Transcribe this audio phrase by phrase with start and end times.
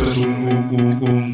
[0.00, 1.32] Esto es un.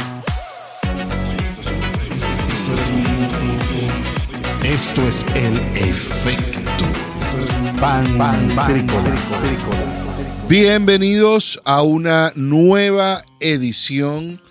[4.65, 6.61] Esto el efecto
[7.81, 9.15] Pantrícola.
[10.49, 14.43] Bienvenidos a una nueva edición,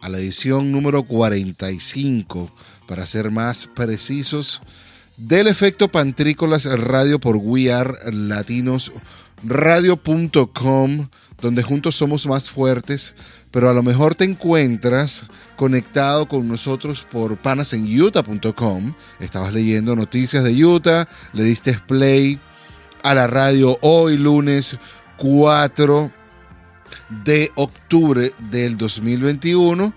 [0.00, 2.52] a la edición número 45,
[2.86, 4.62] para ser más precisos,
[5.16, 8.92] del efecto Pantrícolas Radio por We Are Latinos
[9.46, 11.08] radio.com,
[11.40, 13.14] donde juntos somos más fuertes,
[13.54, 18.94] pero a lo mejor te encuentras conectado con nosotros por panasenutah.com.
[19.20, 22.40] Estabas leyendo noticias de Utah, le diste play
[23.04, 24.76] a la radio hoy lunes
[25.18, 26.10] 4
[27.24, 29.94] de octubre del 2021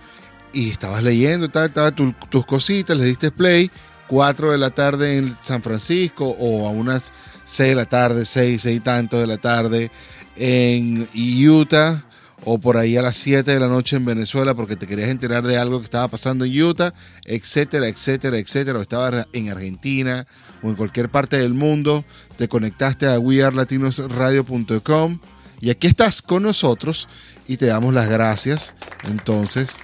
[0.53, 3.71] y estabas leyendo, tal, tal, tus cositas, le diste play
[4.07, 7.11] 4 de la tarde en San Francisco o a unas
[7.45, 9.89] 6 de la tarde, 6, 6 y tanto de la tarde
[10.35, 11.09] en
[11.49, 12.06] Utah
[12.45, 15.45] o por ahí a las 7 de la noche en Venezuela porque te querías enterar
[15.45, 16.93] de algo que estaba pasando en Utah,
[17.25, 20.27] etcétera, etcétera, etcétera, o estaba en Argentina
[20.61, 22.05] o en cualquier parte del mundo,
[22.37, 25.19] te conectaste a wearlatinosradio.com
[25.59, 27.07] y aquí estás con nosotros
[27.47, 28.75] y te damos las gracias.
[29.09, 29.77] Entonces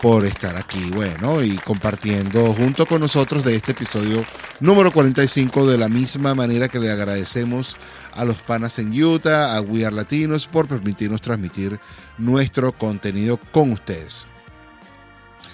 [0.00, 4.24] por estar aquí, bueno, y compartiendo junto con nosotros de este episodio
[4.60, 7.76] número 45 de la misma manera que le agradecemos
[8.12, 11.80] a los panas en Utah, a We Are Latinos por permitirnos transmitir
[12.18, 14.28] nuestro contenido con ustedes.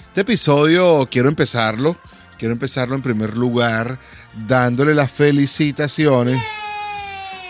[0.09, 1.97] Este episodio quiero empezarlo,
[2.39, 3.99] quiero empezarlo en primer lugar
[4.47, 6.41] dándole las felicitaciones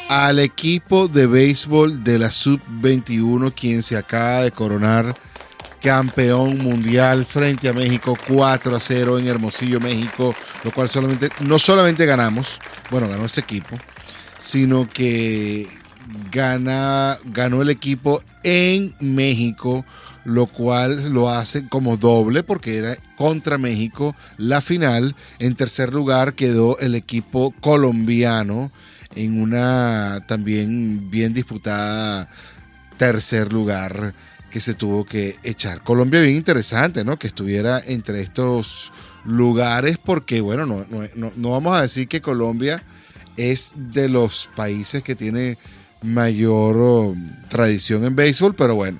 [0.08, 5.14] al equipo de béisbol de la Sub-21 quien se acaba de coronar
[5.80, 11.58] campeón mundial frente a México 4 a 0 en Hermosillo, México, lo cual solamente, no
[11.58, 12.58] solamente ganamos,
[12.90, 13.76] bueno, ganó ese equipo,
[14.38, 15.66] sino que
[16.30, 19.84] gana, ganó el equipo en México,
[20.24, 25.16] lo cual lo hace como doble porque era contra México la final.
[25.38, 28.70] En tercer lugar quedó el equipo colombiano
[29.14, 32.28] en una también bien disputada
[32.96, 34.14] tercer lugar
[34.50, 35.82] que se tuvo que echar.
[35.82, 37.18] Colombia bien interesante, ¿no?
[37.18, 38.92] Que estuviera entre estos
[39.24, 40.84] lugares porque, bueno, no,
[41.14, 42.82] no, vamos a decir que Colombia
[43.36, 45.56] es de los países que tiene
[46.02, 48.98] mayor um, tradición en béisbol, pero bueno,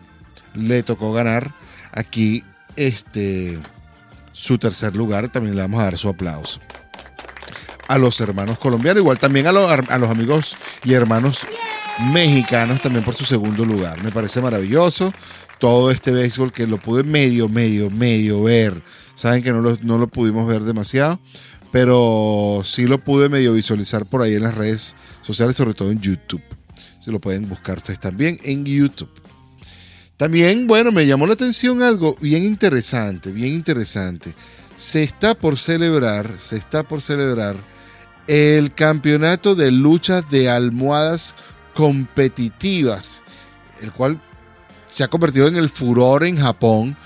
[0.55, 1.55] le tocó ganar
[1.93, 2.44] aquí
[2.77, 3.59] este
[4.32, 6.61] su tercer lugar, también le vamos a dar su aplauso.
[7.88, 11.47] A los hermanos colombianos, igual también a los, a los amigos y hermanos
[12.12, 14.03] mexicanos también por su segundo lugar.
[14.03, 15.12] Me parece maravilloso
[15.59, 18.83] todo este béisbol que lo pude medio, medio, medio ver.
[19.15, 21.21] Saben que no lo, no lo pudimos ver demasiado,
[21.71, 26.00] pero sí lo pude medio visualizar por ahí en las redes sociales, sobre todo en
[26.00, 26.43] YouTube.
[27.05, 29.11] Se lo pueden buscar ustedes también en YouTube.
[30.17, 34.34] También, bueno, me llamó la atención algo bien interesante, bien interesante.
[34.77, 37.56] Se está por celebrar, se está por celebrar
[38.27, 41.34] el campeonato de luchas de almohadas
[41.75, 43.22] competitivas,
[43.82, 44.20] el cual
[44.86, 46.97] se ha convertido en el furor en Japón.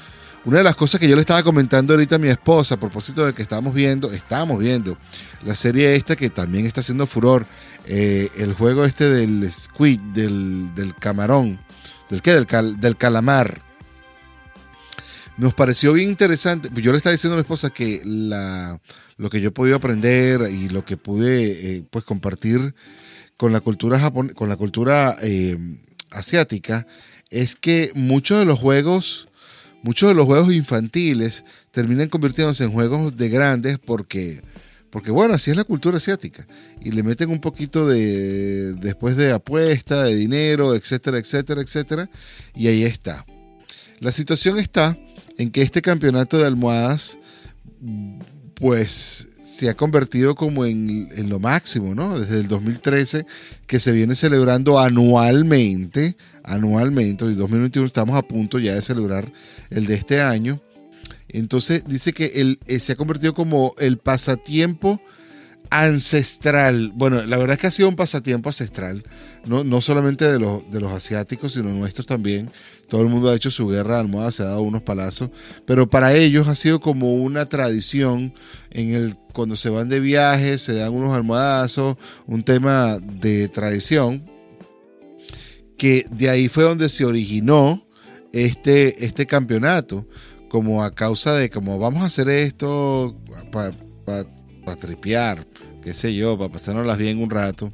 [0.45, 3.25] Una de las cosas que yo le estaba comentando ahorita a mi esposa, a propósito
[3.25, 4.97] de que estábamos viendo, estábamos viendo
[5.43, 7.47] la serie esta que también está haciendo furor,
[7.87, 11.59] eh, el juego este del squid, del, camarón,
[12.11, 12.47] del qué, del,
[12.79, 13.63] del calamar.
[15.37, 16.69] Nos pareció bien interesante.
[16.75, 18.79] Yo le estaba diciendo a mi esposa que la,
[19.17, 22.75] lo que yo he podido aprender y lo que pude eh, pues compartir
[23.37, 25.57] con la cultura con la cultura eh,
[26.11, 26.87] asiática
[27.31, 29.29] es que muchos de los juegos,
[29.83, 34.41] muchos de los juegos infantiles terminan convirtiéndose en juegos de grandes porque,
[34.91, 36.47] porque bueno, así es la cultura asiática.
[36.81, 42.11] Y le meten un poquito de, después de apuesta, de dinero, etcétera, etcétera, etcétera.
[42.55, 43.27] Y ahí está.
[43.99, 44.97] La situación está
[45.37, 47.19] en que este campeonato de almohadas,
[48.55, 52.19] pues se ha convertido como en, en, lo máximo, ¿no?
[52.19, 53.25] Desde el 2013
[53.69, 59.33] que se viene celebrando anualmente, anualmente, y 2021 estamos a punto ya de celebrar
[59.71, 60.61] el de este año.
[61.29, 65.01] Entonces dice que eh, se ha convertido como el pasatiempo
[65.71, 66.93] ancestral.
[66.95, 69.05] Bueno, la verdad es que ha sido un pasatiempo ancestral,
[69.45, 72.51] no, no solamente de los, de los asiáticos, sino nuestros también.
[72.89, 75.31] Todo el mundo ha hecho su guerra de almohada, se ha dado unos palazos,
[75.67, 78.35] pero para ellos ha sido como una tradición
[78.71, 81.97] en el cuando se van de viaje, se dan unos almohadazos,
[82.27, 84.31] un tema de tradición
[85.77, 87.85] que de ahí fue donde se originó
[88.33, 90.07] este, este campeonato,
[90.49, 93.17] como a causa de como vamos a hacer esto
[93.51, 94.25] para
[94.77, 95.47] tripear,
[95.83, 97.73] qué sé yo, para pasárnoslas bien un rato.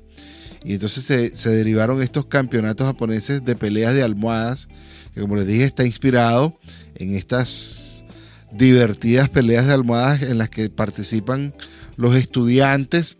[0.64, 4.68] Y entonces se, se derivaron estos campeonatos japoneses de peleas de almohadas,
[5.14, 6.58] que como les dije está inspirado
[6.96, 8.04] en estas
[8.52, 11.54] divertidas peleas de almohadas en las que participan
[11.96, 13.18] los estudiantes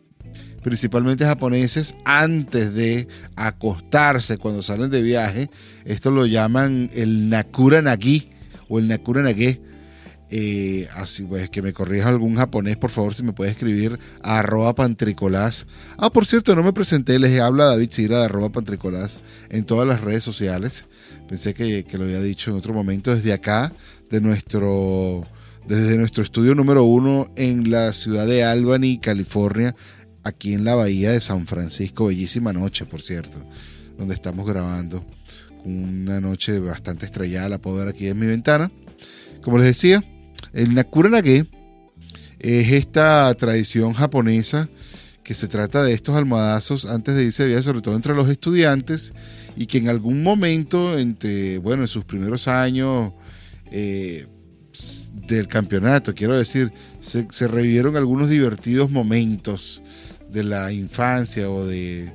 [0.63, 5.51] principalmente japoneses, antes de acostarse cuando salen de viaje.
[5.85, 8.31] Esto lo llaman el Nakura Nagi
[8.69, 9.61] o el Nakura Nage.
[10.33, 14.39] Eh, así pues, que me corrija algún japonés, por favor, si me puede escribir a
[14.39, 15.67] arroba pantricolás.
[15.99, 19.89] Ah, por cierto, no me presenté, les habla David Sira de arroba pantricolás en todas
[19.89, 20.87] las redes sociales.
[21.29, 23.73] Pensé que, que lo había dicho en otro momento desde acá,
[24.09, 25.27] de nuestro,
[25.67, 29.75] desde nuestro estudio número uno en la ciudad de Albany, California,
[30.23, 32.07] aquí en la bahía de San Francisco.
[32.07, 33.43] Bellísima noche, por cierto,
[33.99, 35.05] donde estamos grabando.
[35.65, 38.71] Una noche bastante estrellada, la puedo ver aquí en mi ventana.
[39.43, 40.05] Como les decía,
[40.53, 41.47] el Nakura Nage
[42.39, 44.69] es esta tradición japonesa
[45.23, 48.29] que se trata de estos almohadazos antes de irse de viaje, sobre todo entre los
[48.29, 49.15] estudiantes,
[49.57, 53.13] y que en algún momento, entre, bueno, en sus primeros años
[53.71, 54.27] eh,
[55.29, 59.83] del campeonato, quiero decir, se, se revivieron algunos divertidos momentos
[60.31, 62.13] de la infancia o de,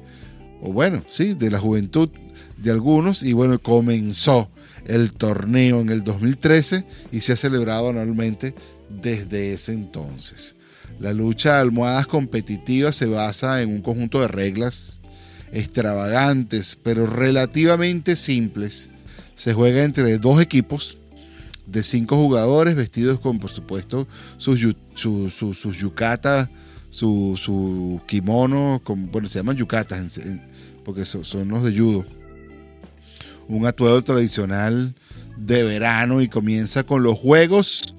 [0.62, 2.10] o bueno, sí, de la juventud
[2.58, 4.50] de algunos y bueno, comenzó
[4.86, 8.56] el torneo en el 2013 y se ha celebrado anualmente
[8.90, 10.56] desde ese entonces.
[11.00, 15.02] La lucha de almohadas competitivas se basa en un conjunto de reglas
[15.52, 18.90] extravagantes, pero relativamente simples.
[19.36, 21.00] Se juega entre dos equipos
[21.66, 24.60] de cinco jugadores vestidos con, por supuesto, sus,
[24.94, 26.50] sus, sus, yucatas
[26.90, 30.20] su, kimono, bueno, se llaman yucatas,
[30.86, 32.06] porque son, los de judo.
[33.48, 34.96] Un atuendo tradicional
[35.38, 37.96] de verano y comienza con los juegos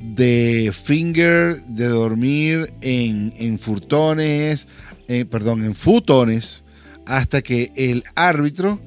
[0.00, 4.66] de finger, de dormir en, en furtones,
[5.08, 6.64] eh, perdón, en futones,
[7.06, 8.80] hasta que el árbitro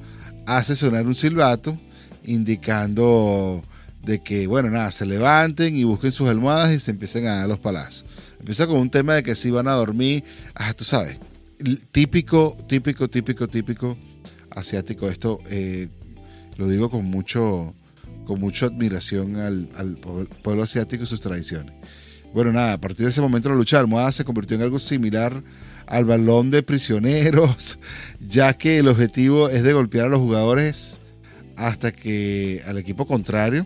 [0.45, 1.79] hace sonar un silbato
[2.23, 3.63] indicando
[4.03, 7.47] de que, bueno, nada, se levanten y busquen sus almohadas y se empiecen a dar
[7.47, 8.05] los palazos.
[8.39, 10.23] Empieza con un tema de que si van a dormir,
[10.53, 11.17] ah, tú sabes,
[11.91, 13.97] típico, típico, típico, típico
[14.55, 15.09] asiático.
[15.09, 15.89] Esto eh,
[16.57, 17.75] lo digo con mucho,
[18.25, 19.97] con mucha admiración al,
[20.43, 21.73] pueblo asiático y sus tradiciones.
[22.33, 24.79] Bueno, nada, a partir de ese momento la lucha de almohadas se convirtió en algo
[24.79, 25.43] similar
[25.85, 27.79] al balón de prisioneros,
[28.19, 30.99] ya que el objetivo es de golpear a los jugadores
[31.55, 33.65] hasta que al equipo contrario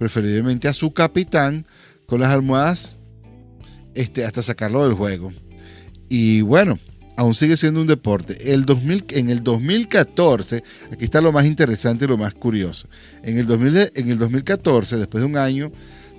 [0.00, 1.66] preferiblemente a su capitán,
[2.06, 2.96] con las almohadas
[3.94, 5.30] este, hasta sacarlo del juego.
[6.08, 6.78] Y bueno,
[7.20, 8.54] aún sigue siendo un deporte.
[8.54, 12.88] El 2000, en el 2014, aquí está lo más interesante y lo más curioso.
[13.22, 15.70] En el, 2000, en el 2014, después de un año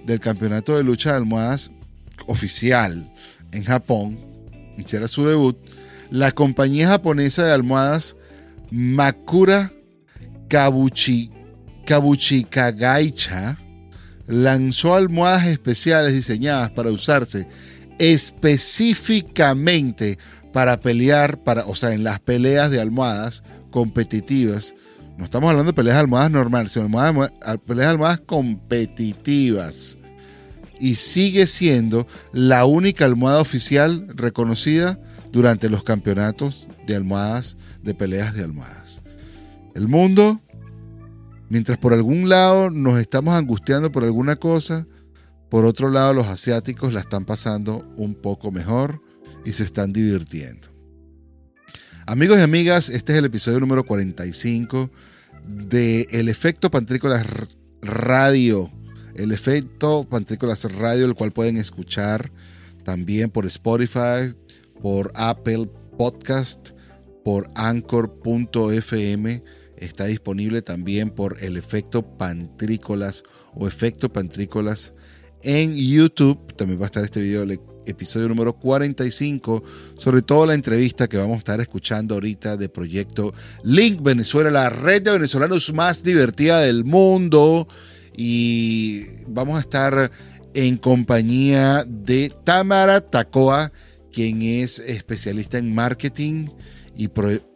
[0.06, 1.72] del campeonato de lucha de almohadas
[2.28, 3.12] oficial
[3.52, 4.20] en Japón,
[4.78, 5.58] hiciera su debut,
[6.12, 8.16] la compañía japonesa de almohadas
[8.70, 9.74] Makura
[10.50, 11.32] Kabuchi,
[11.88, 13.58] Kabuchikagaicha
[14.28, 17.48] lanzó almohadas especiales diseñadas para usarse
[17.98, 20.20] específicamente
[20.54, 24.76] para pelear, para, o sea, en las peleas de almohadas competitivas.
[25.18, 29.98] No estamos hablando de peleas de almohadas normales, sino de peleas de almohadas competitivas.
[30.80, 35.00] Y sigue siendo la única almohada oficial reconocida
[35.32, 39.02] durante los campeonatos de almohadas, de peleas de almohadas.
[39.76, 40.42] El mundo
[41.52, 44.88] Mientras por algún lado nos estamos angustiando por alguna cosa,
[45.50, 49.02] por otro lado los asiáticos la están pasando un poco mejor
[49.46, 50.68] y se están divirtiendo.
[52.06, 54.90] Amigos y amigas, este es el episodio número 45
[55.48, 57.26] de El Efecto Pantrícolas
[57.82, 58.72] Radio.
[59.16, 62.32] El Efecto Pantrícolas Radio, el cual pueden escuchar
[62.84, 64.36] también por Spotify,
[64.82, 66.70] por Apple Podcast,
[67.24, 69.44] por Anchor.fm
[69.82, 74.94] está disponible también por el efecto pantrícolas o efecto pantrícolas
[75.42, 76.54] en YouTube.
[76.56, 77.44] También va a estar este video,
[77.86, 79.64] episodio número 45,
[79.98, 83.34] sobre todo la entrevista que vamos a estar escuchando ahorita de Proyecto
[83.64, 87.68] Link Venezuela, la red de venezolanos más divertida del mundo.
[88.16, 90.12] Y vamos a estar
[90.54, 93.72] en compañía de Tamara Tacoa,
[94.12, 96.48] quien es especialista en marketing
[96.96, 97.10] y,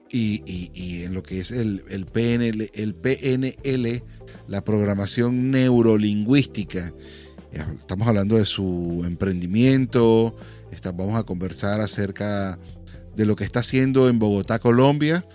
[0.09, 4.03] y, en lo que es el, PNL, el PNL,
[4.47, 6.93] la programación neurolingüística.
[7.55, 10.35] Estamos hablando de su emprendimiento,
[10.93, 12.59] vamos a conversar acerca
[13.15, 15.25] de lo que está haciendo en Bogotá, Colombia.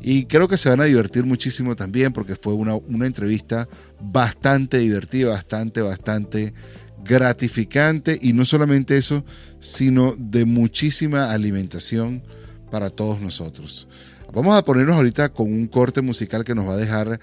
[0.00, 3.68] Y creo que se van a divertir muchísimo también porque fue una, una entrevista
[4.00, 6.54] bastante divertida, bastante, bastante
[7.04, 8.18] gratificante.
[8.20, 9.24] Y no solamente eso,
[9.58, 12.22] sino de muchísima alimentación
[12.70, 13.88] para todos nosotros.
[14.32, 17.20] Vamos a ponernos ahorita con un corte musical que nos va a dejar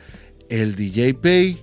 [0.49, 1.61] el DJ Pay.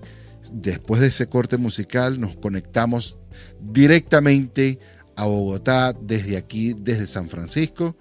[0.52, 3.18] Después de ese corte musical nos conectamos
[3.61, 4.78] directamente
[5.16, 7.97] a Bogotá desde aquí, desde San Francisco.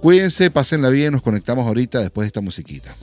[0.00, 2.94] Cuídense, pásenla bien, nos conectamos ahorita después de esta musiquita.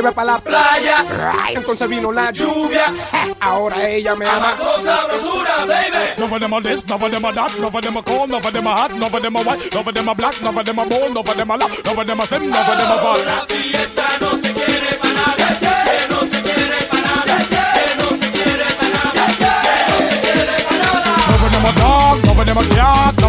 [0.00, 1.02] llevé para la playa.
[1.02, 1.56] Right.
[1.56, 2.92] Entonces vino la lluvia.
[3.40, 4.56] Ahora ella me ama.
[4.56, 6.14] Con sabrosura, baby.
[6.18, 8.30] No for them are this, no for them are that, no for them are cold,
[8.30, 10.42] no for them are hot, no for them are white, no for them are black,
[10.42, 12.50] no for them are bold, no for them are loud, no for them are thin,
[12.50, 13.26] no for them are fat.
[13.26, 14.89] La fiesta no se quiere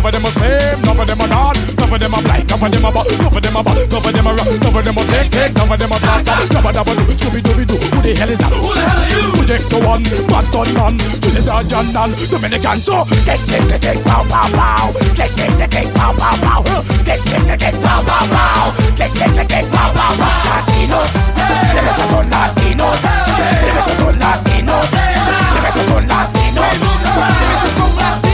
[0.01, 2.41] none of them are same, none of them are not, none of them are black,
[2.49, 4.49] none of them are bad, none of them are bad, none of them are rock,
[4.49, 7.39] none of them are take, take, none of them are fat, dabba dabba do, scooby
[7.45, 8.49] dooby doo, who the hell is that?
[8.49, 9.29] Who the hell are you?
[9.37, 14.89] Project one, Boston man, Trinidad John Dominican, so kick, kick, kick, kick, pow, pow, pow,
[15.13, 16.61] kick, kick, kick, kick, pow, pow, pow,
[17.05, 21.13] kick, kick, kick, kick, pow, pow, pow, kick, kick, kick, kick, pow, pow, pow, Latinos,
[21.77, 24.89] dime si son latinos, dime si son latinos,
[25.53, 26.73] dime si son latinos.
[27.05, 28.30] Dime si son latinos.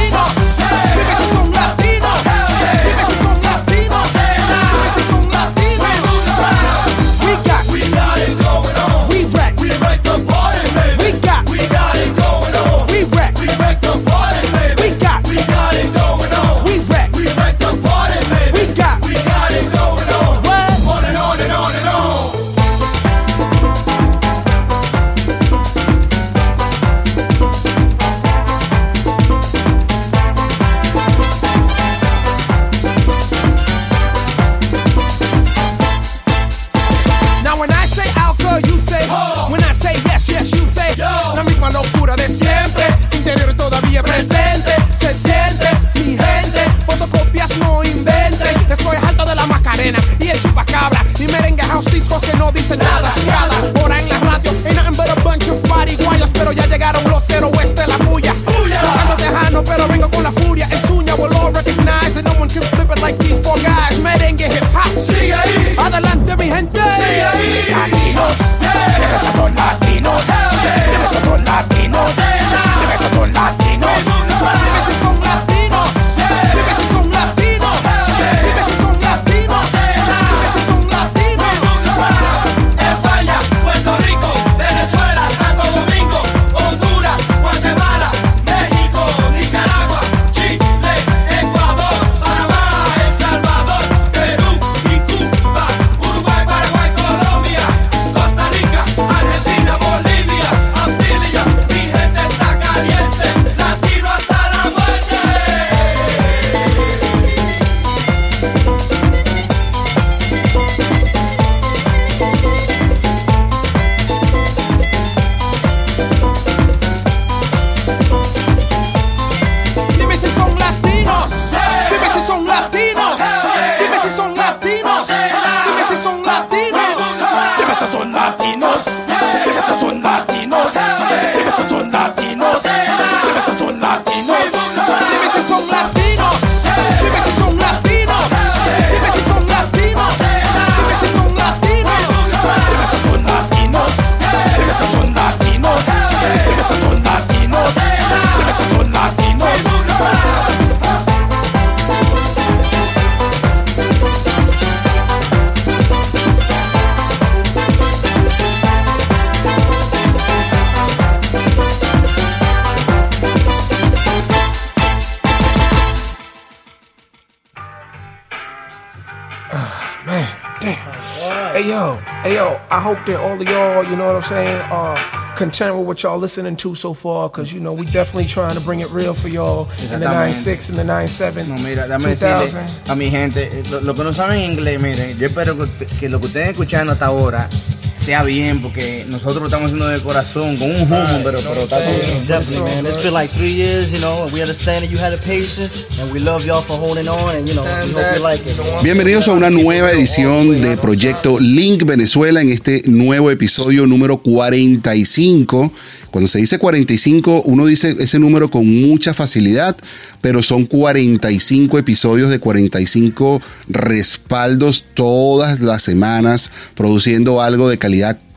[171.57, 174.61] Hey yo, hey yo, I hope that all of y'all, you know what I'm saying,
[174.69, 174.95] are
[175.35, 178.61] content with what y'all listening to so far, because you know we definitely trying to
[178.61, 179.61] bring it real for y'all
[179.91, 180.35] in the Exactamente.
[180.35, 182.61] 96 and the 97, No, mira, dame 2000.
[182.61, 186.09] decirle a mi gente, lo, lo que no saben inglés, miren, yo espero que, que
[186.09, 187.49] lo que ustedes escuchando hasta ahora
[187.98, 191.80] sea bien, porque nosotros lo estamos haciendo de corazón, con un humo, pero, pero está
[191.80, 192.27] todo bien.
[192.27, 192.86] Definitely, man.
[192.86, 196.00] It's been like three years, you know, and we understand that you had the patience,
[196.00, 198.58] and we love y'all for holding on, and, you know, we hope you like it.
[198.84, 205.72] Bienvenidos a una nueva edición de Proyecto Link Venezuela en este nuevo episodio número 45.
[206.12, 209.75] Cuando se dice 45, uno dice ese número con mucha facilidad,
[210.22, 217.87] pero son 45 episodios de 45 respaldos todas las semanas, produciendo algo de calidad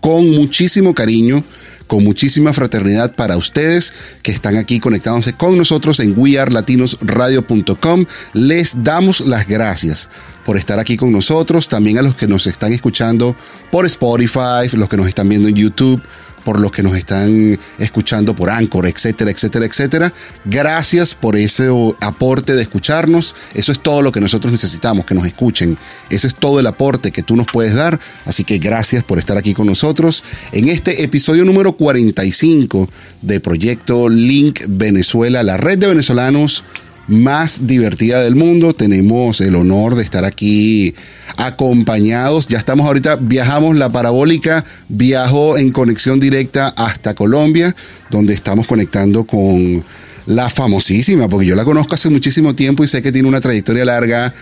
[0.01, 1.45] con muchísimo cariño
[1.91, 3.93] con muchísima fraternidad para ustedes
[4.23, 8.05] que están aquí conectándose con nosotros en wearlatinosradio.com.
[8.33, 10.09] Les damos las gracias
[10.47, 13.35] por estar aquí con nosotros, también a los que nos están escuchando
[13.73, 16.01] por Spotify, los que nos están viendo en YouTube,
[16.41, 20.13] por los que nos están escuchando por Anchor, etcétera, etcétera, etcétera.
[20.45, 21.69] Gracias por ese
[22.01, 23.35] aporte de escucharnos.
[23.55, 25.77] Eso es todo lo que nosotros necesitamos, que nos escuchen.
[26.09, 28.01] Ese es todo el aporte que tú nos puedes dar.
[28.25, 32.89] Así que gracias por estar aquí con nosotros en este episodio número 45
[33.23, 36.65] de Proyecto Link Venezuela, la red de venezolanos
[37.11, 38.73] más divertida del mundo.
[38.73, 40.95] Tenemos el honor de estar aquí
[41.37, 42.47] acompañados.
[42.47, 47.75] Ya estamos ahorita, viajamos la parabólica, viajó en conexión directa hasta Colombia,
[48.11, 49.85] donde estamos conectando con
[50.27, 53.85] la famosísima, porque yo la conozco hace muchísimo tiempo y sé que tiene una trayectoria
[53.85, 54.33] larga.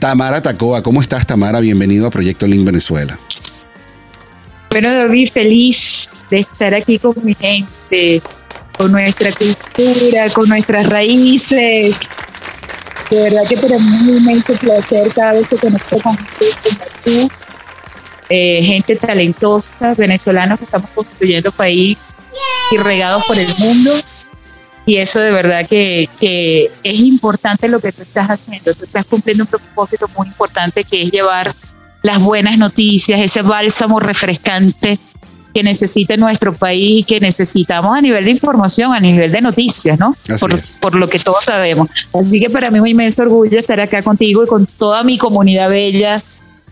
[0.00, 1.60] Tamara Tacoa, ¿cómo estás Tamara?
[1.60, 3.18] Bienvenido a Proyecto Link Venezuela.
[4.70, 8.20] Bueno, David, feliz de estar aquí con mi gente,
[8.76, 12.00] con nuestra cultura, con nuestras raíces.
[13.10, 17.28] De verdad que para mí es un inmenso placer cada vez que conecto con gente
[18.28, 21.96] eh, gente talentosa, venezolanos que estamos construyendo país
[22.72, 23.92] y regados por el mundo.
[24.84, 28.74] Y eso de verdad que, que es importante lo que tú estás haciendo.
[28.74, 31.54] Tú estás cumpliendo un propósito muy importante que es llevar
[32.02, 34.98] las buenas noticias, ese bálsamo refrescante
[35.56, 39.98] que necesita nuestro país y que necesitamos a nivel de información, a nivel de noticias,
[39.98, 40.14] ¿no?
[40.82, 41.88] Por, lo que todos sabemos.
[42.12, 45.16] Así que para mí es un inmenso orgullo estar acá contigo y con toda mi
[45.16, 46.22] comunidad bella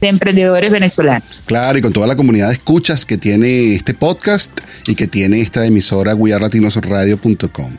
[0.02, 1.40] de emprendedores venezolanos.
[1.46, 4.52] Claro, y con toda la comunidad de escuchas que tiene este podcast
[4.86, 7.78] y que tiene esta emisora wearlatinosradio.com.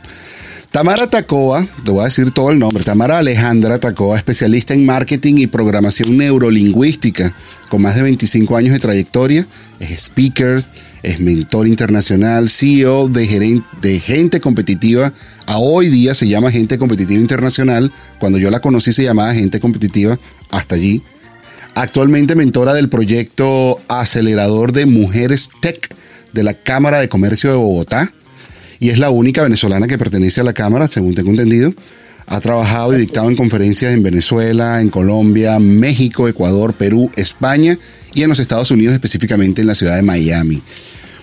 [0.75, 5.35] Tamara Tacoa, te voy a decir todo el nombre, Tamara Alejandra Tacoa, especialista en marketing
[5.37, 7.33] y programación neurolingüística,
[7.69, 9.47] con más de 25 años de trayectoria,
[9.79, 10.61] es speaker,
[11.01, 15.13] es mentor internacional, CEO de, de Gente Competitiva,
[15.47, 19.61] a hoy día se llama Gente Competitiva Internacional, cuando yo la conocí se llamaba Gente
[19.61, 21.01] Competitiva, hasta allí,
[21.73, 25.89] Actualmente mentora del proyecto Acelerador de Mujeres Tech
[26.33, 28.11] de la Cámara de Comercio de Bogotá
[28.79, 31.73] y es la única venezolana que pertenece a la Cámara, según tengo entendido.
[32.27, 37.77] Ha trabajado y dictado en conferencias en Venezuela, en Colombia, México, Ecuador, Perú, España
[38.13, 40.61] y en los Estados Unidos, específicamente en la ciudad de Miami.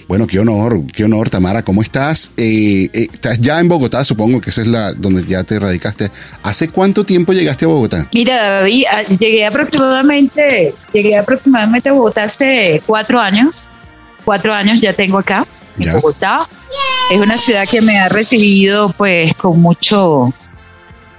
[0.08, 1.62] Bueno, qué honor, qué honor, Tamara.
[1.62, 2.32] ¿Cómo estás?
[2.36, 6.10] Eh, eh, estás ya en Bogotá, supongo que esa es la donde ya te radicaste.
[6.42, 8.08] ¿Hace cuánto tiempo llegaste a Bogotá?
[8.12, 13.54] Mira, David, ah, llegué aproximadamente, llegué aproximadamente a Bogotá hace cuatro años.
[14.24, 15.46] Cuatro años ya tengo acá,
[15.78, 15.94] en Ya.
[15.94, 16.40] Bogotá.
[17.10, 20.32] Es una ciudad que me ha recibido pues con mucho,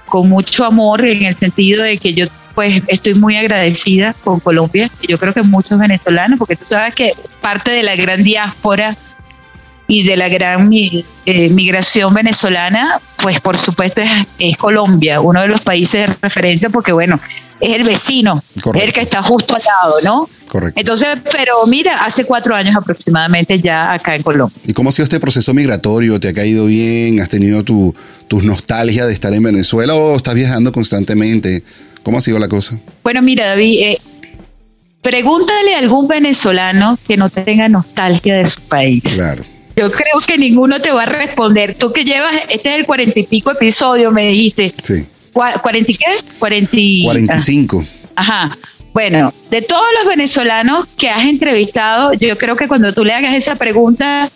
[0.06, 4.88] con mucho amor en el sentido de que yo pues estoy muy agradecida con Colombia
[5.00, 8.96] y yo creo que muchos venezolanos, porque tú sabes que parte de la gran diáspora
[9.86, 11.04] y de la gran eh,
[11.50, 16.92] migración venezolana, pues por supuesto es, es Colombia, uno de los países de referencia, porque
[16.92, 17.18] bueno,
[17.60, 18.78] es el vecino, Correcto.
[18.78, 20.28] es el que está justo al lado, ¿no?
[20.54, 20.78] Correcto.
[20.78, 24.56] Entonces, pero mira, hace cuatro años aproximadamente ya acá en Colombia.
[24.64, 26.20] ¿Y cómo ha sido este proceso migratorio?
[26.20, 27.18] ¿Te ha caído bien?
[27.18, 27.92] ¿Has tenido tu,
[28.28, 31.64] tus nostalgias de estar en Venezuela o estás viajando constantemente?
[32.04, 32.78] ¿Cómo ha sido la cosa?
[33.02, 33.98] Bueno, mira, David, eh,
[35.02, 39.02] pregúntale a algún venezolano que no tenga nostalgia de su país.
[39.14, 39.42] Claro.
[39.74, 41.74] Yo creo que ninguno te va a responder.
[41.74, 44.72] Tú que llevas, este es el cuarenta y pico episodio, me dijiste.
[44.84, 45.04] Sí.
[45.32, 46.04] Cua- ¿Cuarenta y qué?
[46.38, 47.02] Cuarenta y...
[47.02, 47.84] 45.
[48.14, 48.56] Ajá.
[48.94, 53.34] Bueno, de todos los venezolanos que has entrevistado, yo creo que cuando tú le hagas
[53.34, 54.30] esa pregunta,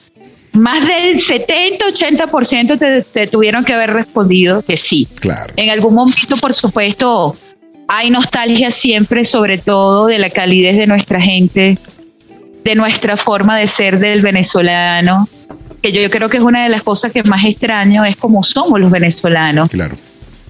[0.52, 5.06] más del 70-80% te, te tuvieron que haber respondido que sí.
[5.20, 5.54] Claro.
[5.56, 7.36] En algún momento, por supuesto,
[7.86, 11.78] hay nostalgia siempre, sobre todo de la calidez de nuestra gente,
[12.64, 15.28] de nuestra forma de ser del venezolano,
[15.80, 18.80] que yo creo que es una de las cosas que más extraño, es cómo somos
[18.80, 19.96] los venezolanos Claro.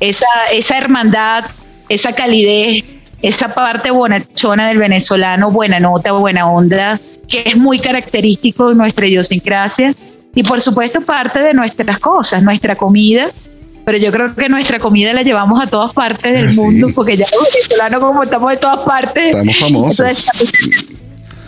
[0.01, 1.44] esa, esa hermandad,
[1.90, 2.85] esa calidez,
[3.23, 9.07] esa parte bonachona del venezolano, buena nota, buena onda, que es muy característico de nuestra
[9.07, 9.95] idiosincrasia.
[10.35, 13.31] Y por supuesto parte de nuestras cosas, nuestra comida,
[13.85, 16.61] pero yo creo que nuestra comida la llevamos a todas partes del Ah, sí.
[16.61, 19.31] mundo, porque ya los venezolanos como estamos de todas partes.
[19.35, 20.01] Estamos famosos.
[20.01, 20.27] Entonces,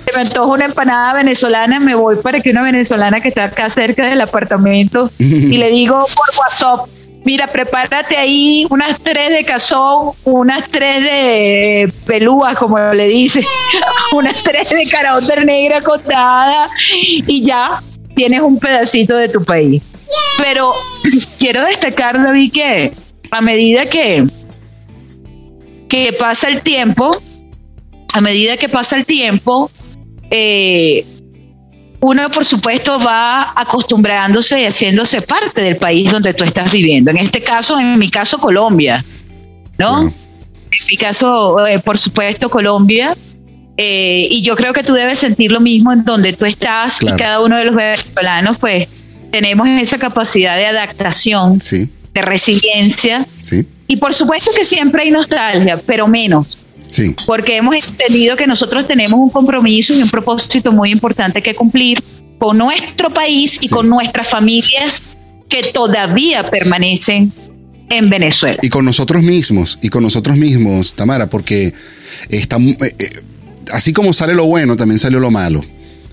[0.07, 3.71] se me antoja una empanada venezolana, me voy para que una venezolana que está acá
[3.71, 6.89] cerca del apartamento y le digo por WhatsApp,
[7.25, 13.45] mira, prepárate ahí unas tres de cazón, unas tres de pelúa, como le dice,
[14.13, 17.83] unas tres de caraota negra contada y ya
[18.15, 19.83] tienes un pedacito de tu país.
[20.39, 20.73] Pero
[21.39, 22.93] quiero destacar, David, que
[23.31, 24.27] a medida que,
[25.89, 27.17] que pasa el tiempo,
[28.13, 29.71] a medida que pasa el tiempo,
[30.31, 31.05] eh,
[32.03, 37.11] uno por supuesto va acostumbrándose y haciéndose parte del país donde tú estás viviendo.
[37.11, 39.05] En este caso, en mi caso, Colombia,
[39.79, 40.03] ¿no?
[40.03, 40.15] En
[40.91, 43.17] mi caso, eh, por supuesto, Colombia.
[43.77, 47.17] Eh, y yo creo que tú debes sentir lo mismo en donde tú estás Claro.
[47.17, 48.89] y cada uno de los venezolanos, pues
[49.31, 53.27] tenemos esa capacidad de adaptación, Sí, de resiliencia.
[53.43, 56.59] sí, Y por supuesto que siempre hay nostalgia, pero menos
[56.91, 57.15] sí.
[57.27, 62.03] porque hemos entendido que nosotros tenemos un compromiso y un propósito muy importante que cumplir
[62.39, 63.75] con nuestro país y Sí.
[63.75, 65.03] con nuestras familias
[65.49, 67.33] que todavía permanecen
[67.89, 68.59] en Venezuela.
[68.63, 71.75] Y con nosotros mismos, y con nosotros mismos, Tamara, porque
[72.29, 73.11] está, eh, eh,
[73.73, 75.61] así como sale lo bueno, también salió lo malo.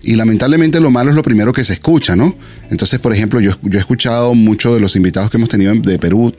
[0.01, 2.35] Y lamentablemente lo malo es lo primero que se escucha, ¿no?
[2.71, 5.99] Entonces, por ejemplo, yo, yo he escuchado muchos de los invitados que hemos tenido de
[5.99, 6.33] Perú,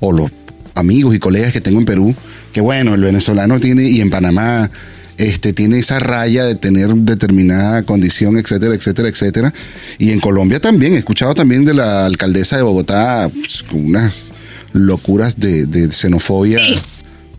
[0.00, 0.30] o los
[0.74, 2.14] amigos y colegas que tengo en Perú,
[2.52, 4.70] que bueno, el venezolano tiene, y en Panamá,
[5.18, 9.54] este, tiene esa raya de tener determinada condición, etcétera, etcétera, etcétera.
[9.98, 14.32] Y en Colombia también, he escuchado también de la alcaldesa de Bogotá, pues, unas
[14.72, 16.60] locuras de, de xenofobia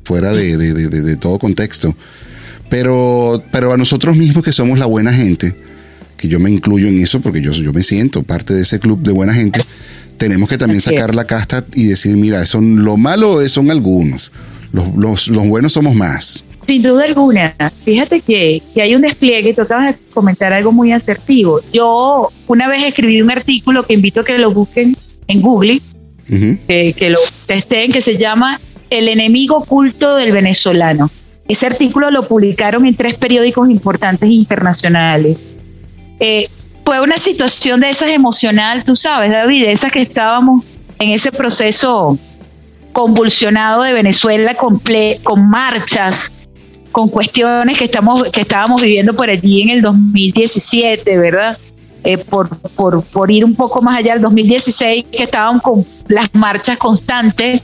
[0.03, 1.95] fuera de- de todo contexto.
[2.69, 5.55] Pero, pero a nosotros mismos que somos la buena gente,
[6.17, 9.01] que yo me incluyo en eso porque yo, yo me siento parte de ese club
[9.01, 9.61] de buena gente,
[10.23, 10.95] tenemos que también Así es.
[10.95, 14.31] sacar la casta y decir, mira, son, lo malo son algunos,
[14.71, 16.45] los, los, los buenos somos más.
[16.65, 20.93] Sin duda alguna, fíjate que, que hay un despliegue, tú acabas de comentar algo muy
[20.93, 21.59] asertivo.
[21.73, 24.95] Yo una vez escribí un artículo que invito a que lo busquen
[25.27, 25.81] en Google,
[26.25, 31.11] que, que lo testeen, que se llama El enemigo oculto del venezolano.
[31.49, 35.37] Ese artículo lo publicaron en tres periódicos importantes internacionales.
[36.21, 36.47] Eh,
[36.85, 40.63] fue una situación de esas emocional, tú sabes, David, de esas que estábamos
[40.99, 42.17] en ese proceso
[42.91, 44.81] convulsionado de Venezuela con,
[45.49, 46.31] marchas,
[46.91, 51.57] con cuestiones que, estamos, que estábamos viviendo por allí en el 2017, ¿verdad?
[52.03, 56.33] Eh, por, por, por ir un poco más allá, el 2016, que estaban con las
[56.33, 57.61] marchas constantes,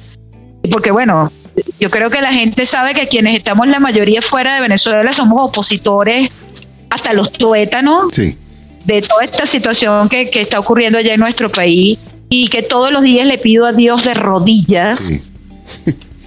[0.72, 1.32] porque bueno,
[1.80, 5.42] yo creo que la gente sabe que quienes estamos la mayoría fuera de Venezuela somos
[5.42, 6.30] opositores
[6.90, 8.36] hasta los tuétanos Sí,
[8.86, 11.98] de toda esta situación que, que está ocurriendo allá en nuestro país
[12.30, 15.22] y que todos los días le pido a Dios de rodillas sí,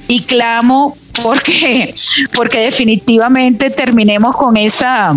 [0.08, 1.94] y clamo porque
[2.34, 5.16] porque definitivamente terminemos con esa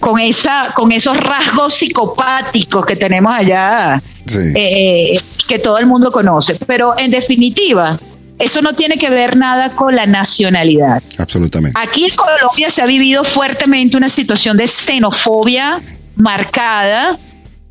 [0.00, 4.38] con esa con esos rasgos psicopáticos que tenemos allá sí.
[4.54, 7.98] eh, que todo el mundo conoce pero en definitiva
[8.38, 11.78] eso no tiene que ver nada con la nacionalidad absolutamente.
[11.80, 15.80] Aquí en Colombia se ha vivido fuertemente una situación de xenofobia
[16.22, 17.18] marcada,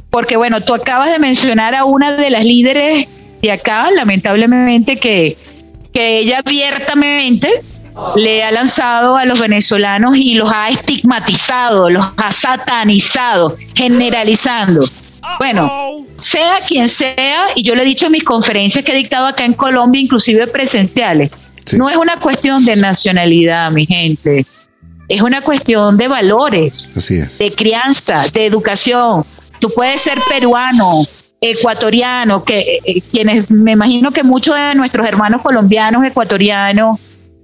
[0.10, 3.08] porque bueno, tú acabas de mencionar a una de las líderes
[3.42, 5.38] de acá, lamentablemente, que,
[5.94, 7.50] que ella abiertamente
[8.16, 14.86] le ha lanzado a los venezolanos y los ha estigmatizado, los ha satanizado, generalizando.
[15.40, 19.28] Bueno, sea quien sea, y yo le he dicho en mis conferencias que he dictado
[19.28, 21.32] acá en Colombia, inclusive presenciales,
[21.66, 21.78] Sí.
[21.78, 24.46] no es una cuestión de nacionalidad, mi gente,
[25.16, 27.38] es una cuestión de valores, Así es.
[27.38, 29.26] de crianza, de educación.
[29.60, 31.04] Tú puedes ser peruano,
[31.40, 37.00] ecuatoriano, que eh, quienes me imagino que muchos de nuestros hermanos colombianos, ecuatorianos,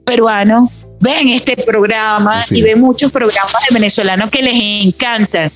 [0.05, 2.65] peruanos ven este programa Así y es.
[2.65, 5.51] ven muchos programas de venezolanos que les encantan.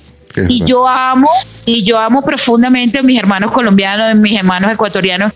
[0.48, 0.66] Y verdad.
[0.66, 1.28] yo amo,
[1.66, 5.32] y yo amo profundamente a mis hermanos colombianos, a mis hermanos ecuatorianos.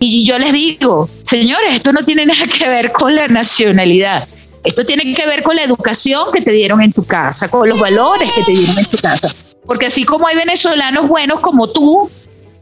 [0.00, 4.28] Y yo les digo, señores, esto no tiene nada que ver con la nacionalidad.
[4.64, 7.78] Esto tiene que ver con la educación que te dieron en tu casa, con los
[7.78, 9.28] valores que te dieron en tu casa.
[9.66, 12.10] Porque así como hay venezolanos buenos como tú,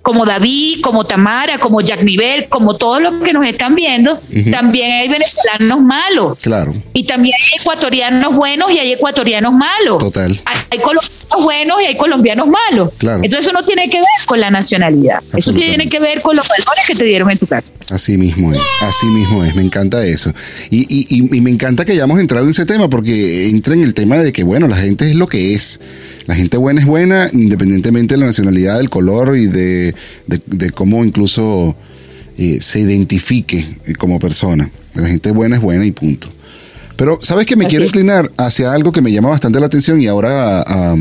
[0.06, 4.16] como David, como Tamara, como Jack Nivel, como todos los que nos están viendo,
[4.52, 6.38] también hay venezolanos malos.
[6.40, 6.72] Claro.
[6.92, 9.98] Y también hay ecuatorianos buenos y hay ecuatorianos malos.
[9.98, 10.40] Total.
[10.44, 12.90] Hay, hay colombianos buenos y hay colombianos malos.
[12.98, 13.24] Claro.
[13.24, 15.18] Entonces eso no tiene que ver con la nacionalidad.
[15.36, 17.72] Eso tiene que ver con los valores que te dieron en tu casa.
[17.90, 20.32] Así mismo es, así mismo es, me encanta eso.
[20.70, 23.82] Y, y- y- y me encanta que hayamos entrado en ese tema porque entra en
[23.82, 25.80] el tema de que, bueno, la gente es lo que es.
[26.26, 29.94] La gente buena es buena independientemente de la nacionalidad, del color y de,
[30.26, 31.76] de- de cómo incluso
[32.36, 34.68] eh, se identifique eh, como persona.
[34.94, 36.28] La gente buena es buena y punto.
[36.96, 40.00] Pero, ¿sabes que Me Así quiero inclinar hacia algo que me llama bastante la atención
[40.00, 40.96] y ahora, ah,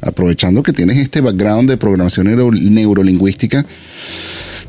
[0.00, 3.66] aprovechando que tienes este background de programación neuro- neurolingüística,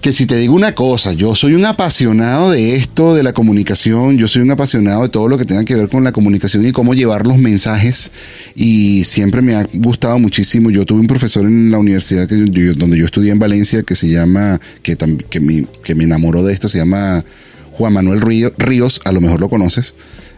[0.02, 4.18] que si te digo una cosa, yo soy un apasionado de esto, de la comunicación,
[4.18, 6.72] yo soy un apasionado de todo lo que tenga que ver con la comunicación y
[6.72, 8.12] cómo llevar los mensajes
[8.56, 10.72] y siempre me ha gustado muchísimo.
[10.72, 14.60] Yo tuve un profesor en la universidad donde yo estudié en Valencia que se llama,
[14.82, 14.98] que,
[15.30, 17.24] que, me, que me enamoró de esto, se llama
[17.72, 19.94] Juan Manuel Río- Ríos, a lo mejor lo conoces,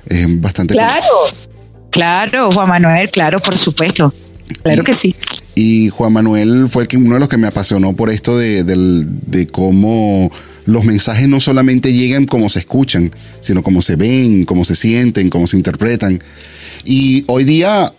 [0.08, 0.74] es bastante...
[0.74, 1.06] Claro,
[1.90, 4.14] claro, Juan Manuel, claro, por supuesto.
[4.64, 5.16] Claro que sí.
[5.56, 8.64] Y Juan Manuel fue el que- uno de los que me apasionó por esto de,
[8.64, 10.32] del- de cómo
[10.66, 15.30] los mensajes no solamente llegan como se escuchan, sino como se ven, cómo se sienten,
[15.30, 16.20] cómo se interpretan.
[16.86, 17.94] Y hoy día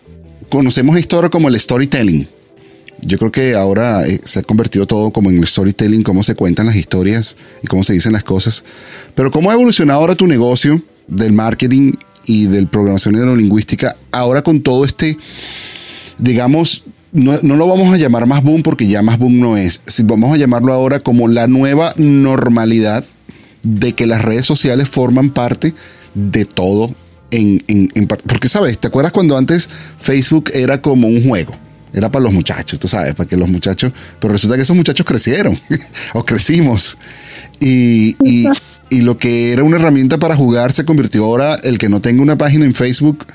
[0.48, 2.26] conocemos esto ahora como el storytelling.
[3.02, 6.34] Yo creo que ahora eh, se ha convertido todo como en el storytelling, cómo se
[6.34, 8.64] cuentan las historias y cómo se dicen las cosas.
[9.14, 11.92] Pero cómo ha evolucionado ahora tu negocio del marketing
[12.26, 15.18] y del programación neurolingüística ahora con todo este
[16.18, 19.80] digamos, no, no lo vamos a llamar más boom porque ya más boom no es.
[19.86, 23.04] Si vamos a llamarlo ahora como la nueva normalidad
[23.62, 25.74] de que las redes sociales forman parte
[26.14, 26.94] de todo.
[27.30, 28.78] En, en- porque, ¿sabes?
[28.78, 29.68] ¿Te acuerdas cuando antes
[30.00, 31.52] Facebook era como un juego?
[31.92, 33.92] Era para los muchachos, tú sabes, para que los muchachos...
[34.20, 35.56] Pero resulta que esos muchachos crecieron
[36.14, 36.98] o crecimos.
[37.60, 38.46] Y, y-
[38.90, 42.22] y lo que era una herramienta para jugar se convirtió ahora, el que no tenga
[42.22, 43.26] una página en Facebook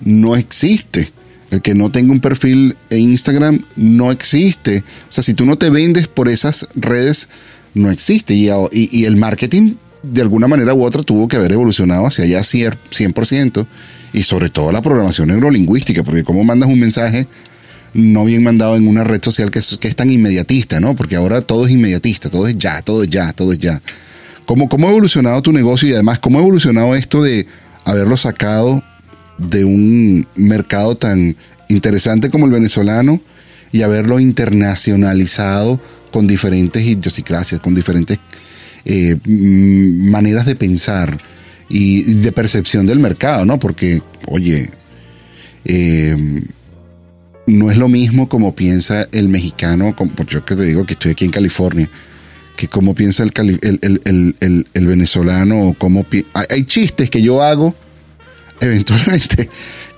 [0.00, 1.10] no existe.
[1.54, 4.82] El que no tenga un perfil en Instagram no existe.
[5.08, 7.28] O sea, si tú no te vendes por esas redes,
[7.74, 8.34] no existe.
[8.34, 12.76] Y, el marketing, de alguna manera u otra, tuvo que haber evolucionado hacia allá cier-
[12.90, 13.66] 100%.
[14.12, 17.28] Y sobre todo la programación neurolingüística, porque cómo mandas un mensaje
[17.94, 20.96] no bien mandado en una red social que es, que es tan inmediatista, ¿no?
[20.96, 23.80] Porque ahora todo es inmediatista, todo es ya, todo es ya, todo es ya.
[24.44, 27.46] ¿Cómo, ¿Cómo ha evolucionado tu negocio y además cómo ha evolucionado esto de
[27.84, 28.82] haberlo sacado
[29.38, 31.36] de un mercado tan
[31.68, 33.20] interesante como el venezolano
[33.72, 35.80] y haberlo internacionalizado
[36.12, 38.18] con diferentes idiosincrasias, con diferentes
[38.84, 41.18] eh, maneras de pensar
[41.68, 43.58] y de percepción del mercado, ¿no?
[43.58, 44.70] Porque, oye,
[45.64, 46.42] eh,
[47.46, 50.92] no es lo mismo como piensa el mexicano, como, pues yo que te digo que
[50.94, 51.90] estoy aquí en California,
[52.56, 57.20] que cómo piensa el, el, el- el- venezolano, o cómo pi- hay, hay chistes que
[57.22, 57.74] yo hago
[58.60, 59.48] eventualmente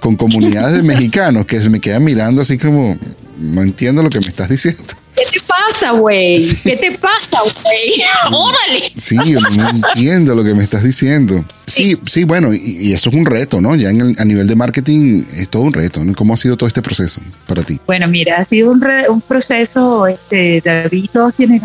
[0.01, 2.99] con comunidades de mexicanos que se me quedan mirando así como,
[3.38, 4.83] no entiendo lo que me estás diciendo.
[5.16, 6.47] ¿Qué te pasa, güey?
[6.62, 8.03] ¿Qué te pasa, güey?
[8.31, 8.92] Órale.
[8.99, 11.42] Sí, yo no entiendo lo que me estás diciendo.
[11.66, 13.75] Sí, sí, bueno, y, y eso es un reto, ¿no?
[13.77, 16.05] Ya en el- a nivel de marketing es todo un reto.
[16.05, 16.14] ¿no?
[16.14, 17.81] ¿Cómo ha sido todo este proceso para ti?
[17.87, 21.62] Bueno, mira, ha sido un, re- un proceso, este, David, todos tienen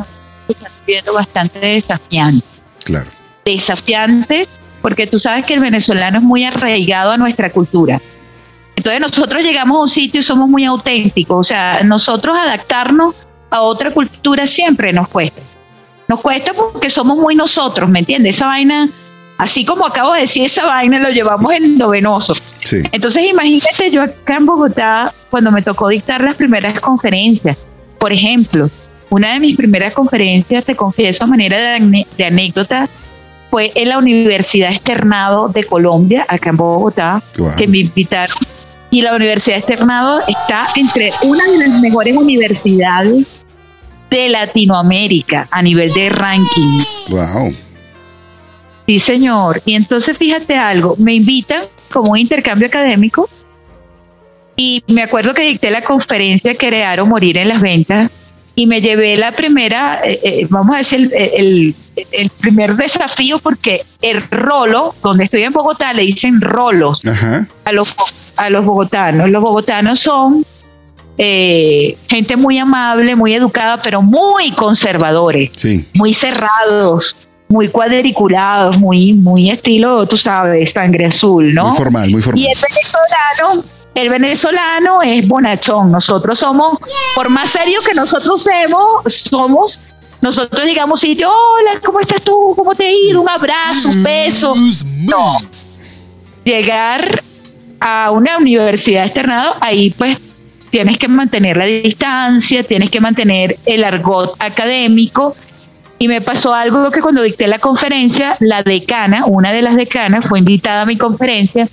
[0.85, 2.45] siendo bastante desafiante.
[2.85, 3.09] Claro.
[3.43, 4.47] Desafiante
[4.81, 8.01] porque tú sabes que el venezolano es muy arraigado a nuestra cultura.
[8.75, 11.37] Entonces nosotros llegamos a un sitio y somos muy auténticos.
[11.37, 13.15] O sea, nosotros adaptarnos
[13.49, 15.41] a otra cultura siempre nos cuesta.
[16.07, 18.37] Nos cuesta porque somos muy nosotros, ¿me entiendes?
[18.37, 18.89] Esa vaina,
[19.37, 22.33] así como acabo de decir, esa vaina lo llevamos en lo venoso.
[22.33, 22.81] Sí.
[22.91, 27.57] Entonces imagínate yo acá en Bogotá, cuando me tocó dictar las primeras conferencias,
[27.99, 28.69] por ejemplo,
[29.09, 32.89] una de mis primeras conferencias, te confieso a manera de, de anécdota,
[33.51, 37.55] fue en la Universidad Externado de Colombia, acá en Bogotá, Wow.
[37.57, 38.37] que me invitaron.
[38.89, 43.27] Y la Universidad Externado está entre una de las mejores universidades
[44.09, 46.79] de Latinoamérica a nivel de ranking.
[47.09, 47.53] Wow.
[48.87, 49.61] Sí, señor.
[49.65, 53.29] Y entonces fíjate algo, me invitan como un intercambio académico
[54.55, 58.11] y me acuerdo que dicté la conferencia Crear o Morir en las Ventas
[58.55, 61.75] y me llevé la primera, eh, eh, vamos a decir, el, el-
[62.11, 67.47] el primer desafío porque el rolo, donde estoy en Bogotá, le dicen rolos Ajá.
[67.65, 67.93] a los,
[68.37, 69.29] a los bogotanos.
[69.29, 70.45] Los bogotanos son
[71.17, 75.85] eh, gente muy amable, muy educada, pero muy conservadores Sí.
[75.95, 77.15] muy cerrados,
[77.49, 81.67] muy cuadriculados, muy, muy estilo, tú sabes, sangre azul, ¿no?
[81.69, 82.41] Muy formal, muy formal.
[82.43, 83.63] Y el venezolano,
[83.95, 85.91] el venezolano es bonachón.
[85.91, 86.77] Nosotros somos,
[87.15, 89.79] por más serio que nosotros seamos, somos
[90.21, 92.53] nosotros llegamos y hola, ¿cómo estás tú?
[92.55, 93.21] ¿Cómo te ha ido?
[93.21, 94.53] Un abrazo, un beso.
[94.97, 95.39] No.
[96.43, 97.23] Llegar
[97.79, 100.19] a una universidad externado, ahí pues
[100.69, 105.35] tienes que mantener la distancia, tienes que mantener el argot académico.
[105.97, 110.27] Y me pasó algo que cuando dicté la conferencia, la decana, una de las decanas,
[110.27, 111.67] fue invitada a mi conferencia.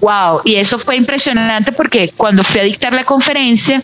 [0.00, 3.82] Wow, y eso fue impresionante porque cuando fui a dictar la conferencia,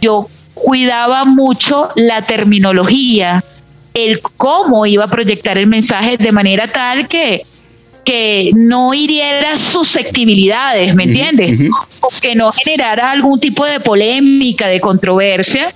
[0.00, 3.42] yo cuidaba mucho la terminología,
[3.94, 7.44] el cómo iba a proyectar el mensaje de manera tal que,
[8.04, 11.70] que no hiriera susceptibilidades, ¿me entiendes?
[12.00, 15.72] O que no generara algún tipo de polémica, de controversia.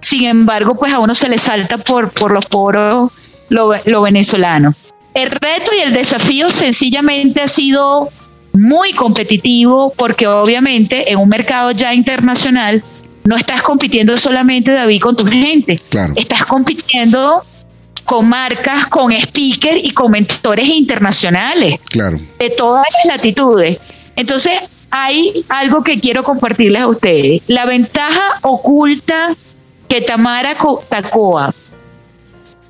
[0.00, 3.10] Sin embargo, pues a uno se le salta por, por los poros
[3.48, 4.74] lo, lo venezolano.
[5.14, 8.10] El reto y el desafío sencillamente ha sido
[8.54, 12.82] muy competitivo porque obviamente en un mercado ya internacional
[13.24, 15.76] no estás compitiendo solamente, David, con tu gente.
[15.88, 16.12] Claro.
[16.16, 17.42] Estás compitiendo
[18.04, 22.20] con marcas, con speakers y con mentores internacionales Claro.
[22.38, 23.78] de todas las latitudes.
[24.14, 24.52] Entonces,
[24.90, 27.42] hay algo que quiero compartirles a ustedes.
[27.48, 29.34] La ventaja oculta
[29.88, 31.52] que Tamara Co- Tacoa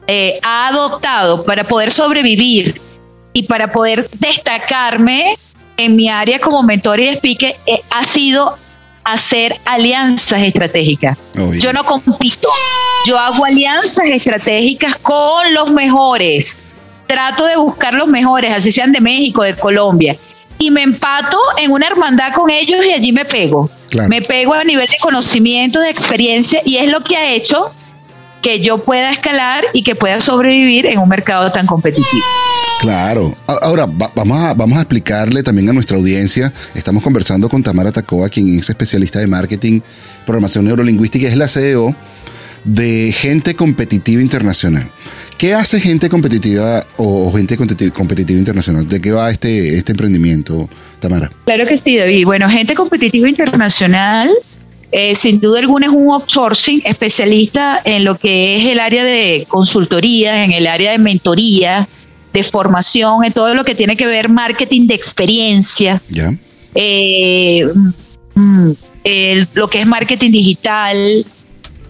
[0.07, 2.81] eh, ha adoptado para poder sobrevivir
[3.33, 5.37] y para poder destacarme
[5.77, 8.57] en mi área como mentor y speaker eh, ha sido
[9.05, 11.19] hacer alianzas estratégicas.
[11.39, 11.61] Oye.
[11.61, 12.49] Yo no compito,
[13.07, 16.59] yo hago alianzas estratégicas con los mejores.
[17.07, 20.17] Trato de buscar los mejores, así sean de México, de Colombia.
[20.59, 23.69] Y me empato en una hermandad con ellos y allí me pego.
[23.91, 24.09] Claro.
[24.09, 27.71] Me pego a nivel de conocimiento, de experiencia, y es lo que ha hecho
[28.45, 32.23] que yo pueda escalar y que pueda sobrevivir en un mercado tan competitivo.
[32.81, 33.35] Claro.
[33.47, 36.53] A- Ahora, va- vamos, a, vamos a explicarle también a nuestra audiencia.
[36.75, 39.81] Estamos conversando con Tamara Tacoa, quien es especialista de marketing,
[40.27, 41.97] programación neurolingüística, y es la CEO
[42.65, 44.91] de Gente Competitiva Internacional.
[45.39, 48.87] ¿Qué hace Gente Competitiva o Gente Competi- Competitiva Internacional?
[48.87, 50.69] ¿De qué va este, este emprendimiento,
[51.01, 51.31] Tamara?
[51.47, 52.25] Claro que sí, David.
[52.27, 54.31] Bueno, gente competitiva internacional,
[54.97, 59.45] eh, sin duda alguna es un outsourcing especialista en lo que es el área de
[59.49, 61.89] consultoría, en el área de mentoría,
[62.33, 66.01] de formación, en todo lo que tiene que ver marketing de experiencia,
[66.77, 67.67] eh,
[68.35, 68.71] mm,
[69.05, 70.97] el- lo que es marketing digital,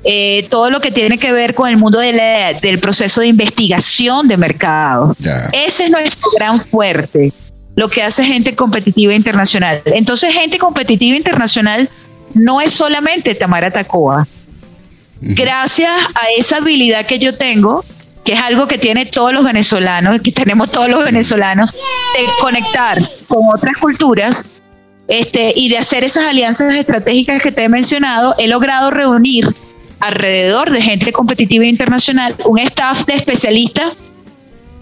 [0.05, 3.27] eh, todo lo que tiene que ver con el mundo de la- del proceso de
[3.29, 5.14] investigación de mercado.
[5.19, 5.51] Ya.
[5.67, 7.33] Ese es nuestro gran fuerte,
[7.77, 9.81] lo que hace gente competitiva internacional.
[9.87, 11.88] Entonces, gente competitiva internacional
[12.35, 14.27] no es solamente Tamara Tacoa.
[15.20, 17.85] Gracias a esa habilidad que yo tengo,
[18.25, 22.99] que es algo que tiene todos los venezolanos, que tenemos todos los venezolanos, de conectar
[23.27, 24.44] con otras culturas
[25.09, 29.55] este, y de hacer esas alianzas estratégicas que te he mencionado, he logrado reunir
[30.01, 33.92] alrededor de gente competitiva internacional un staff de especialistas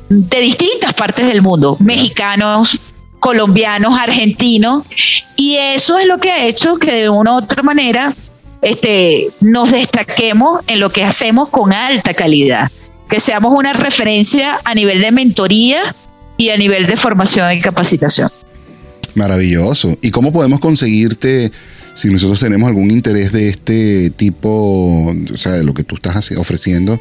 [0.09, 2.81] de distintas partes del mundo, mexicanos,
[3.23, 4.85] colombianos, argentinos,
[5.37, 8.13] y eso es lo que ha hecho que de una u otra manera
[8.63, 12.69] este, nos destaquemos en lo que hacemos con alta calidad,
[13.09, 15.95] que seamos una referencia a nivel de mentoría
[16.37, 18.29] y a nivel de formación y capacitación.
[19.15, 19.97] Maravilloso.
[20.03, 21.53] ¿Y cómo podemos conseguirte
[21.95, 26.33] si nosotros tenemos algún interés de este tipo, o sea, de lo que tú estás
[26.33, 27.01] ofreciendo?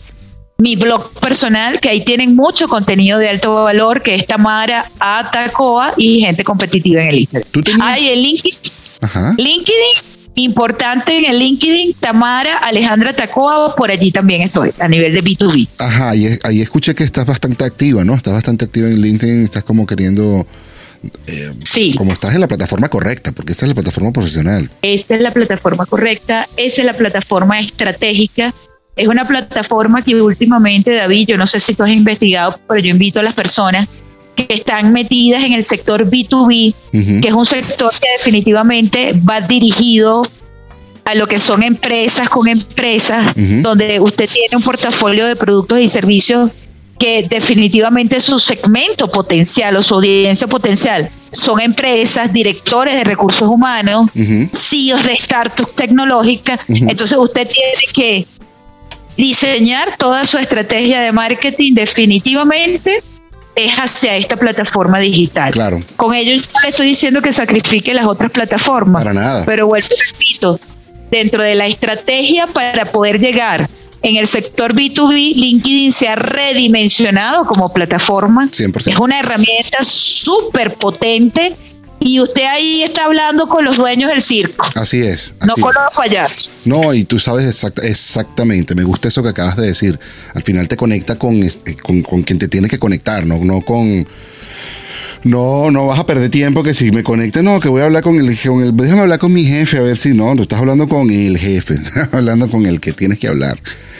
[0.60, 5.94] mi blog personal, que ahí tienen mucho contenido de alto valor, que es Tamara Atacoa
[5.98, 7.50] y Gente Competitiva en el Instagram.
[7.52, 8.58] ¿Tú tenías- Hay el LinkedIn,
[9.02, 9.36] Ajá.
[9.38, 9.74] LinkedIn,
[10.36, 15.68] importante en el LinkedIn, Tamara Alejandra Tacoa, por allí también estoy, a nivel de B2B.
[15.80, 18.14] Ajá, ahí, ahí escuché que estás bastante activa, ¿no?
[18.14, 20.48] Estás bastante activa en LinkedIn, estás como queriendo,
[21.28, 21.94] eh, Sí.
[21.98, 24.70] como estás en la plataforma correcta, porque esta es la plataforma profesional.
[24.82, 28.54] Esta es la plataforma correcta, esa es la plataforma estratégica.
[28.96, 32.90] Es una plataforma que últimamente, David, yo no sé si tú has investigado, pero yo
[32.90, 33.90] invito a las personas
[34.36, 37.22] que están metidas en el sector B2B, Ujú.
[37.22, 40.24] que es un sector que definitivamente va dirigido
[41.06, 43.62] a lo que son empresas con empresas, Ujú.
[43.62, 46.52] donde usted tiene un portafolio de productos y servicios
[47.04, 54.10] que definitivamente su segmento potencial o su audiencia potencial son empresas, directores de recursos humanos,
[54.16, 54.48] Ujú.
[54.54, 56.62] CEOs de startups tecnológicas.
[56.70, 58.26] Entonces usted tiene que
[59.18, 63.04] diseñar toda su estrategia de marketing definitivamente
[63.54, 65.52] es hacia esta plataforma digital.
[65.52, 65.84] Claro.
[65.98, 69.04] Con ello yo le estoy diciendo que sacrifique las otras plataformas.
[69.04, 69.44] Para nada.
[69.46, 70.58] Pero vuelvo repito,
[71.12, 73.70] dentro de la estrategia para poder llegar
[74.04, 78.50] en el sector B2B, LinkedIn se ha redimensionado como plataforma.
[78.52, 78.88] 100%.
[78.94, 81.56] Es una herramienta súper potente
[82.00, 85.36] y usted ahí está hablando con los dueños del circo, Así es.
[85.48, 86.50] no con los payasos.
[86.66, 89.98] No, y tú sabes exact- exactamente, me gusta eso que acabas de decir.
[90.36, 93.62] Al final te conecta con, este- con, con quien te tiene que conectar, no, no
[93.62, 94.06] con...
[95.24, 98.04] No, no vas a perder tiempo que si me conecte, no, que voy a hablar
[98.04, 100.60] con el, con el déjame hablar con mi jefe a ver si no, tú estás
[100.60, 103.58] hablando con el jefe, estás hablando con el que tienes que hablar.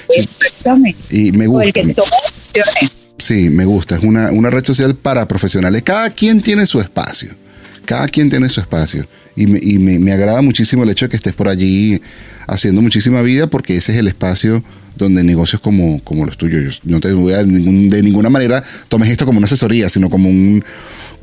[0.10, 1.00] Exactamente.
[1.10, 1.66] Y me O gusta.
[1.68, 2.10] el que toma
[2.54, 2.92] decisiones.
[3.18, 3.96] Sí, me gusta.
[3.96, 5.84] Es una, una red social para profesionales.
[5.84, 7.30] Cada quien tiene su espacio.
[7.86, 9.06] Cada quien tiene su espacio.
[9.36, 12.02] Y, me, y me- me agrada muchísimo el hecho de que estés por allí
[12.48, 14.64] haciendo muchísima vida porque ese es el espacio
[14.96, 16.82] donde negocios como, como los tuyos.
[16.84, 20.30] Yo no te voy a de ninguna manera tomes esto como una asesoría, sino como
[20.30, 20.64] un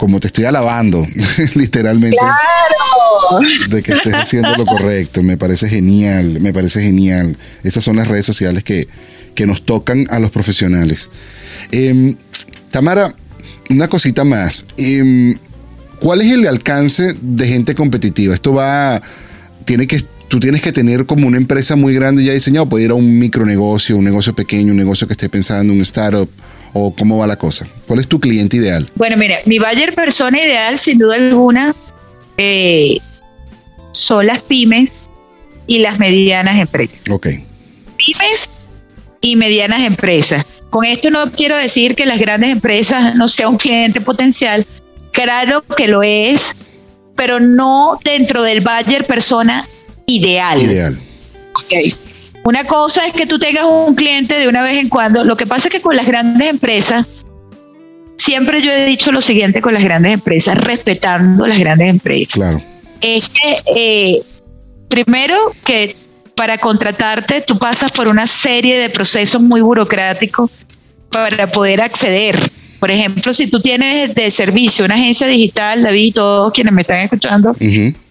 [0.01, 1.07] como te estoy alabando,
[1.57, 2.17] literalmente,
[3.69, 5.23] de que estés haciendo lo correcto.
[5.23, 7.37] Me parece genial, me parece genial.
[7.65, 8.89] Estas son las redes sociales que,
[9.35, 11.11] que nos tocan a los profesionales.
[11.71, 12.17] Em,
[12.71, 13.15] Tamara,
[13.69, 14.65] una cosita más.
[14.79, 15.37] Em,
[15.99, 18.33] ¿Cuál es el alcance de gente competitiva?
[18.33, 19.03] Esto va,
[19.67, 22.91] tiene que, tú tienes que tener como una empresa muy grande ya diseñado, puede ir
[22.93, 26.31] a un micronegocio, un negocio pequeño, un negocio que esté pensando, un startup,
[26.73, 27.67] o cómo va la cosa.
[27.87, 28.91] ¿Cuál es tu cliente ideal?
[28.95, 31.75] Bueno, mira, mi buyer persona ideal, sin duda alguna,
[32.37, 32.99] eh,
[33.93, 35.03] son las pymes
[35.67, 37.03] y las medianas empresas.
[37.11, 37.29] Ok,
[37.97, 38.49] Pymes
[39.21, 40.45] y medianas empresas.
[40.71, 44.67] Con esto no quiero decir que las grandes empresas no sean un cliente potencial.
[45.13, 46.55] Claro que lo es,
[47.17, 49.67] pero no dentro del buyer persona
[50.07, 50.63] ideal.
[50.63, 50.99] ideal.
[51.55, 51.95] Ok.
[52.45, 55.25] Una cosa es que tú tengas un cliente de una vez en cuando.
[55.25, 57.07] Lo que pasa es que con las grandes empresas,
[58.17, 62.35] siempre yo he dicho lo siguiente con las grandes empresas, respetando las grandes empresas.
[62.35, 62.63] Claro,
[63.01, 64.23] Es que eh,
[64.89, 65.97] primero que
[66.35, 70.51] para contratarte tú pasas por una serie de procesos muy burocráticos
[71.11, 72.39] para poder acceder.
[72.79, 76.81] Por ejemplo, si tú tienes de servicio una agencia digital, David y todos quienes me
[76.81, 77.55] están escuchando.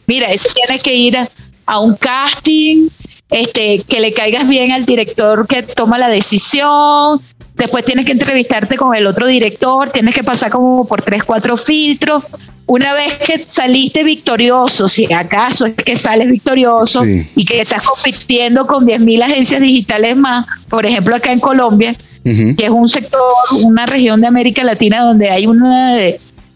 [0.06, 1.28] Mira, eso tiene que ir a,
[1.66, 2.90] a un casting,
[3.30, 7.22] este, que le caigas bien al director que toma la decisión.
[7.56, 11.58] Después tienes que entrevistarte con el otro director, tienes que pasar como por tres, cuatro
[11.58, 12.24] filtros.
[12.66, 17.28] Una vez que saliste victorioso, si acaso es que sales victorioso Sí.
[17.36, 22.64] y que estás compitiendo con 10.000 agencias digitales más, por ejemplo acá en Colombia, que
[22.66, 23.20] es un sector,
[23.64, 25.98] una región de América Latina donde hay una,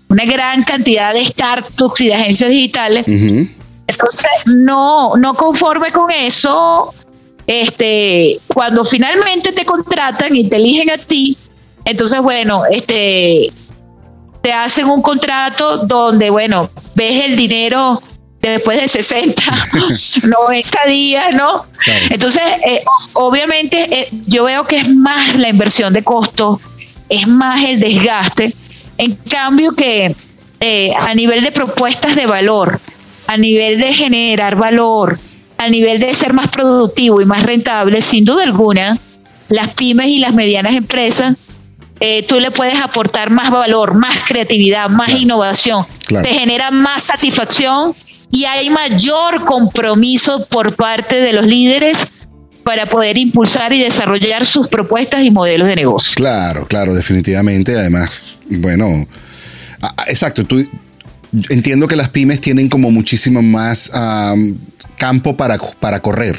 [0.08, 3.06] una gran cantidad de startups y de agencias digitales.
[3.88, 6.94] Entonces, no, no conforme con eso,
[7.48, 11.38] este, cuando finalmente te contratan y te eligen a ti,
[11.86, 13.52] entonces, bueno, este,
[14.42, 18.02] te hacen un contrato donde, bueno, ves el dinero
[18.42, 19.42] después de 60,
[20.24, 21.66] 90 días, ¿no?
[21.84, 22.06] Claro.
[22.10, 26.60] Entonces, eh, obviamente, eh, yo veo que es más la inversión de costo,
[27.10, 28.54] es más el desgaste.
[28.98, 30.16] En cambio, que
[30.60, 32.80] eh, a nivel de propuestas de valor,
[33.28, 35.20] a nivel de generar valor,
[35.58, 38.98] a nivel de ser más productivo y más rentable, sin duda alguna,
[39.50, 41.36] las pymes y las medianas empresas,
[42.00, 46.28] eh, tú le puedes aportar más valor, más creatividad, más innovación, Claro.
[46.28, 47.96] te genera más satisfacción
[48.30, 52.08] y hay mayor compromiso por parte de los líderes
[52.64, 56.14] para poder impulsar y desarrollar sus propuestas y modelos de negocio.
[56.16, 57.78] Claro, claro, definitivamente.
[57.78, 59.06] Además, bueno,
[60.08, 60.66] exacto, tú
[61.50, 64.56] entiendo que las pymes tienen como muchísimo más am,
[64.98, 66.38] campo para, para correr,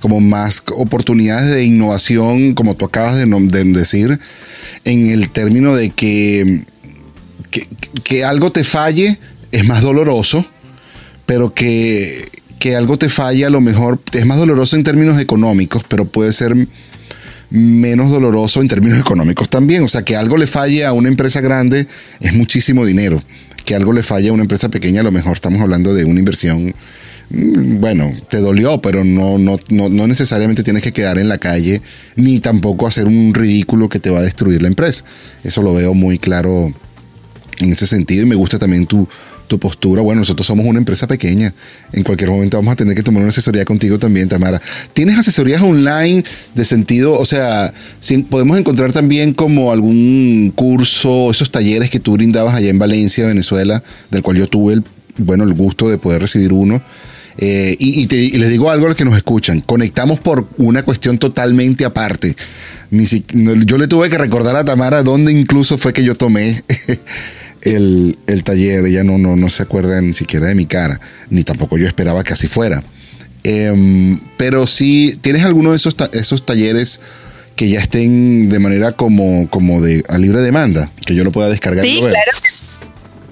[0.00, 3.26] como más oportunidades de innovación, como tú acabas de
[3.64, 4.18] decir,
[4.84, 6.64] en el término de que,
[7.50, 7.68] que,
[8.04, 9.18] que algo te falle
[9.52, 10.44] es más doloroso,
[11.26, 12.24] pero que,
[12.58, 16.32] que algo te falle a lo mejor es más doloroso en términos económicos, pero puede
[16.32, 16.54] ser
[17.50, 19.82] menos doloroso en términos económicos también.
[19.82, 21.86] O sea, que algo le falle a una empresa grande
[22.20, 23.22] es muchísimo dinero.
[23.66, 26.18] Que algo le falle a una empresa pequeña, a lo mejor estamos hablando de una
[26.20, 26.74] inversión.
[27.28, 31.36] mm, Bueno, te dolió, pero no, no, no, no necesariamente tienes que quedar en la
[31.36, 31.82] calle,
[32.16, 35.04] ni tampoco hacer un ridículo que te va a destruir la empresa.
[35.44, 36.72] Eso lo veo muy claro
[37.58, 39.08] en ese sentido y me gusta también tu,
[39.46, 40.02] tu postura.
[40.02, 41.54] Bueno, nosotros somos una empresa pequeña.
[41.92, 44.60] En cualquier momento vamos a tener que tomar una asesoría contigo también, Tamara.
[44.92, 46.24] ¿Tienes asesorías online
[46.54, 47.72] de sentido, o sea,
[48.28, 53.82] podemos encontrar también como algún curso, esos talleres que tú brindabas allá en Valencia, Venezuela,
[54.10, 54.84] del cual yo tuve el,
[55.18, 56.82] bueno, el gusto de poder recibir uno?
[57.38, 58.06] Eh, y,
[58.38, 62.34] les digo algo a los que nos escuchan, conectamos por una cuestión totalmente aparte.
[62.90, 63.24] Ni si-
[63.66, 66.62] yo le tuve que recordar a Tamara dónde incluso fue que yo tomé
[67.62, 68.84] el, el taller.
[68.86, 71.00] Ella no, no, no se acuerda ni siquiera de mi cara,
[71.30, 72.82] ni tampoco yo esperaba que así fuera.
[73.44, 77.00] Em, pero si tienes alguno de esos, ta- esos talleres
[77.54, 81.48] que ya estén de manera como, como de a libre demanda, que yo lo pueda
[81.48, 81.84] descargar.
[81.84, 82.12] y Sí, lo vea.
[82.12, 82.62] claro que sí.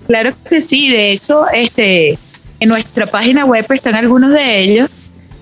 [0.06, 0.90] Claro que sí.
[0.90, 2.18] De hecho, este,
[2.60, 4.90] en nuestra página web están algunos de ellos.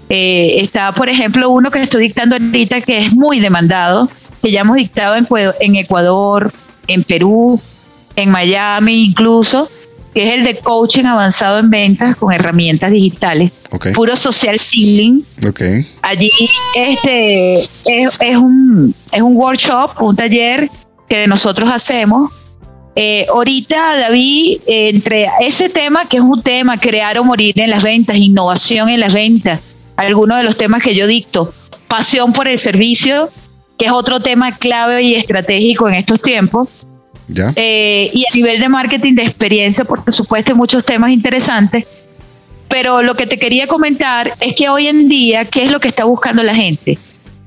[0.08, 4.10] Eh, está, por ejemplo, uno que estoy dictando ahorita que es muy demandado,
[4.42, 5.14] que ya hemos dictado
[5.60, 6.52] en Ecuador,
[6.88, 7.60] en Perú,
[8.16, 9.68] en Miami incluso,
[10.14, 13.52] que es el de coaching avanzado en ventas con herramientas digitales.
[13.70, 13.88] Ok.
[13.94, 15.24] Puro social selling.
[15.46, 15.62] Ok.
[16.02, 16.30] Allí
[16.76, 20.68] este es, es un, es un workshop, un taller
[21.08, 22.30] que nosotros hacemos.
[22.94, 27.70] Eh, ahorita, David, eh, entre ese tema, que es un tema, crear o morir en
[27.70, 29.60] las ventas, innovación en las ventas,
[29.96, 31.54] algunos de los temas que yo dicto,
[31.88, 33.30] pasión por el servicio,
[33.78, 36.68] que es otro tema clave y estratégico en estos tiempos,
[37.28, 37.52] ¿Ya?
[37.56, 41.86] eh, y a nivel de marketing de experiencia, por supuesto, hay muchos temas interesantes.
[42.68, 45.88] Pero lo que te quería comentar es que hoy en día, ¿qué es lo que
[45.88, 46.98] está buscando la gente?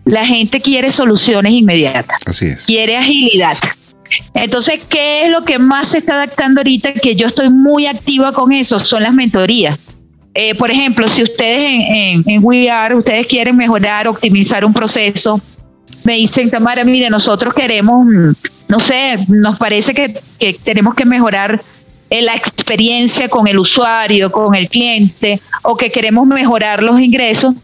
[0.06, 2.66] La gente quiere soluciones inmediatas, Así es.
[2.66, 3.58] quiere agilidad.
[4.36, 6.94] Entonces, ¿qué es lo que más se está adaptando ahorita?
[6.94, 9.80] Que yo estoy muy activa con eso, son las mentorías.
[10.36, 14.74] Eh, por ejemplo, si ustedes en, en, en We Are, ustedes quieren mejorar, optimizar un
[14.74, 15.42] proceso,
[16.04, 18.32] me dicen, Tamara, mire, nosotros queremos, mm,
[18.68, 21.62] no sé, nos parece que, que tenemos que mejorar
[22.10, 27.56] eh, la experiencia con el usuario, con el cliente, o que queremos mejorar los ingresos.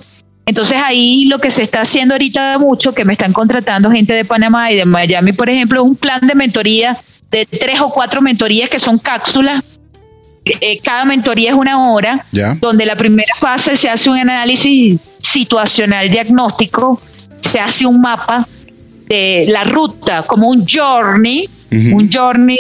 [0.46, 4.26] Entonces ahí lo que se está haciendo ahorita mucho, que me están contratando gente de
[4.26, 6.98] Panamá y de Miami, por ejemplo, es un plan de mentoría
[7.30, 9.64] de tres o cuatro mentorías que son cápsulas.
[10.44, 12.26] Eh, cada mentoría es una hora,
[12.60, 17.00] donde la primera fase se hace un análisis situacional diagnóstico,
[17.40, 18.48] se hace un mapa
[19.12, 21.98] de la ruta, como un journey, Ujú.
[21.98, 22.58] un journey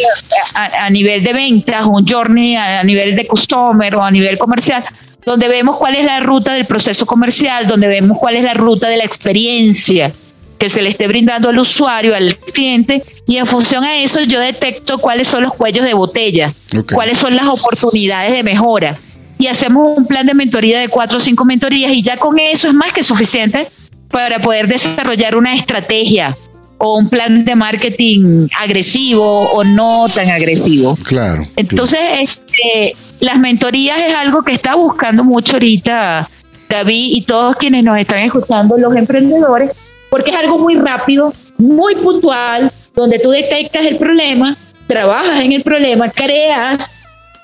[0.55, 4.37] a, a- nivel de ventas, un journey a, a nivel de customer o a nivel
[4.37, 4.83] comercial,
[5.25, 8.87] donde vemos cuál es la ruta del proceso comercial, donde vemos cuál es la ruta
[8.89, 10.11] de la experiencia
[10.57, 14.39] que se le esté brindando al usuario, al cliente, y en función a eso yo
[14.39, 16.93] detecto cuáles son los cuellos de botella, Ok.
[16.93, 18.97] cuáles son las oportunidades de mejora.
[19.39, 22.67] Y hacemos un plan de mentoría de cuatro o cinco mentorías y ya con eso
[22.67, 23.67] es más que suficiente
[24.11, 26.35] para poder desarrollar una estrategia
[26.77, 30.97] o un plan de marketing agresivo o no tan agresivo.
[31.03, 31.47] Claro.
[31.55, 36.27] Entonces, este, las mentorías es algo que está buscando mucho ahorita
[36.69, 39.71] David y todos quienes nos están escuchando, los emprendedores,
[40.09, 44.57] porque es algo muy rápido, muy puntual, donde tú detectas el problema,
[44.87, 46.91] trabajas en el problema, creas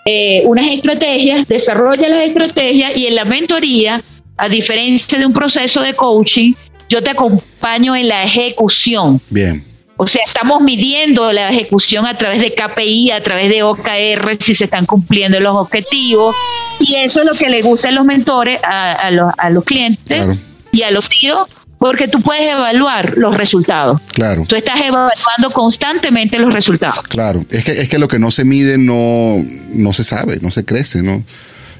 [0.05, 4.01] eh, unas estrategias, desarrollas las estrategias y en la mentoría,
[4.38, 6.54] a diferencia de un proceso de coaching,
[6.90, 9.20] yo te acompaño en la ejecución.
[9.30, 9.64] Bien.
[10.00, 14.54] O sea, estamos midiendo la ejecución a través de KPI, a través de OKR, si
[14.54, 16.36] se están cumpliendo los objetivos.
[16.80, 19.64] Y eso es lo que le gusta a los mentores, a, a los, a los
[19.64, 20.38] clientes Claro.
[20.72, 21.48] y a los tíos,
[21.80, 24.00] porque tú puedes evaluar los resultados.
[24.14, 24.46] Claro.
[24.48, 27.02] Tú estás evaluando constantemente los resultados.
[27.04, 30.52] Claro, es que, es que lo que no se mide no, no se sabe, no
[30.52, 31.24] se crece, ¿no?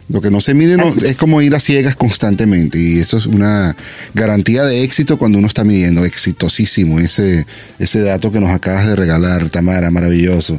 [0.10, 3.26] Lo que no se mide no, es como ir a ciegas constantemente y eso es
[3.26, 3.76] una
[4.14, 6.06] garantía de éxito cuando uno está midiendo.
[6.06, 7.46] Exitosísimo ese,
[7.78, 10.56] ese dato que nos acabas de regalar, Tamara, maravilloso.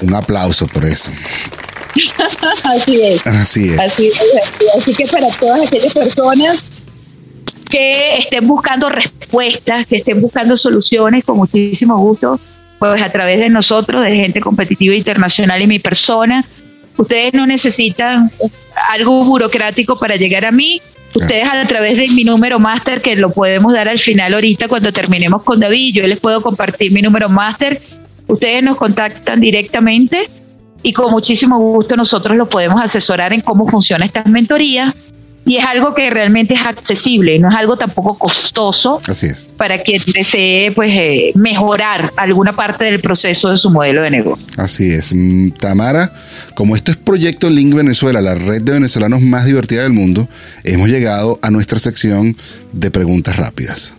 [0.00, 1.10] Un aplauso por eso.
[2.64, 3.26] Así es.
[3.26, 3.80] Así es.
[3.80, 4.20] Así, es,
[4.78, 6.64] así que para todas aquellas personas
[7.68, 12.38] que estén buscando respuestas, que estén buscando soluciones, con muchísimo gusto,
[12.78, 16.44] pues a través de nosotros, de gente competitiva internacional y mi persona,
[16.96, 18.30] ustedes no necesitan
[18.90, 20.80] algo burocrático para llegar a mí.
[21.14, 24.92] Ustedes a través de mi número máster, que lo podemos dar al final ahorita cuando
[24.92, 27.80] terminemos con David, yo les puedo compartir mi número máster.
[28.26, 30.28] Ustedes nos contactan directamente
[30.82, 34.94] y con muchísimo gusto nosotros los podemos asesorar en cómo funcionan estas mentorías.
[35.46, 39.50] Y es algo que realmente es accesible, no es algo tampoco costoso Así es.
[39.56, 44.44] para quien desee pues, eh, mejorar alguna parte del proceso de su modelo de negocio.
[44.56, 45.14] Así es.
[45.14, 46.12] Mm, Tamara,
[46.54, 50.28] como esto es Proyecto Link Venezuela, la red de venezolanos más divertida del mundo,
[50.64, 52.36] hemos llegado a nuestra sección
[52.72, 53.96] de preguntas rápidas.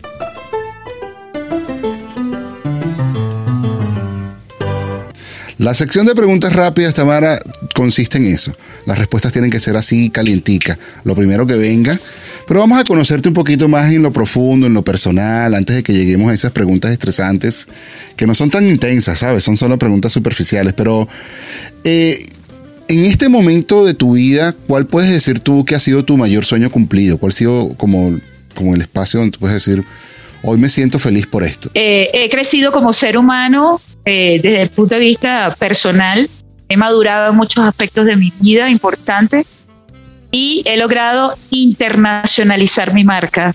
[5.58, 7.40] La sección de preguntas rápidas, Tamara,
[7.74, 8.54] consiste en eso.
[8.86, 10.78] Las respuestas tienen que ser así, calientica.
[11.04, 12.00] Lo primero que venga.
[12.48, 15.84] Pero vamos a conocerte un poquito más en lo profundo, en lo personal, antes de
[15.84, 17.68] que lleguemos a esas preguntas estresantes,
[18.16, 19.44] que no son tan intensas, ¿sabes?
[19.44, 20.74] Son solo preguntas superficiales.
[20.74, 21.10] Pero
[21.84, 22.28] eh,
[22.88, 26.46] en este momento de tu vida, ¿cuál puedes decir tú que ha sido tu mayor
[26.46, 27.18] sueño cumplido?
[27.18, 28.20] ¿Cuál ha sido como,
[28.54, 29.84] como el espacio donde puedes decir,
[30.44, 31.72] hoy me siento feliz por esto?
[31.74, 36.30] Eh, he crecido como ser humano eh, desde el punto de vista personal.
[36.70, 39.46] He madurado en muchos aspectos de mi vida importantes
[40.32, 43.54] y he logrado internacionalizar mi marca.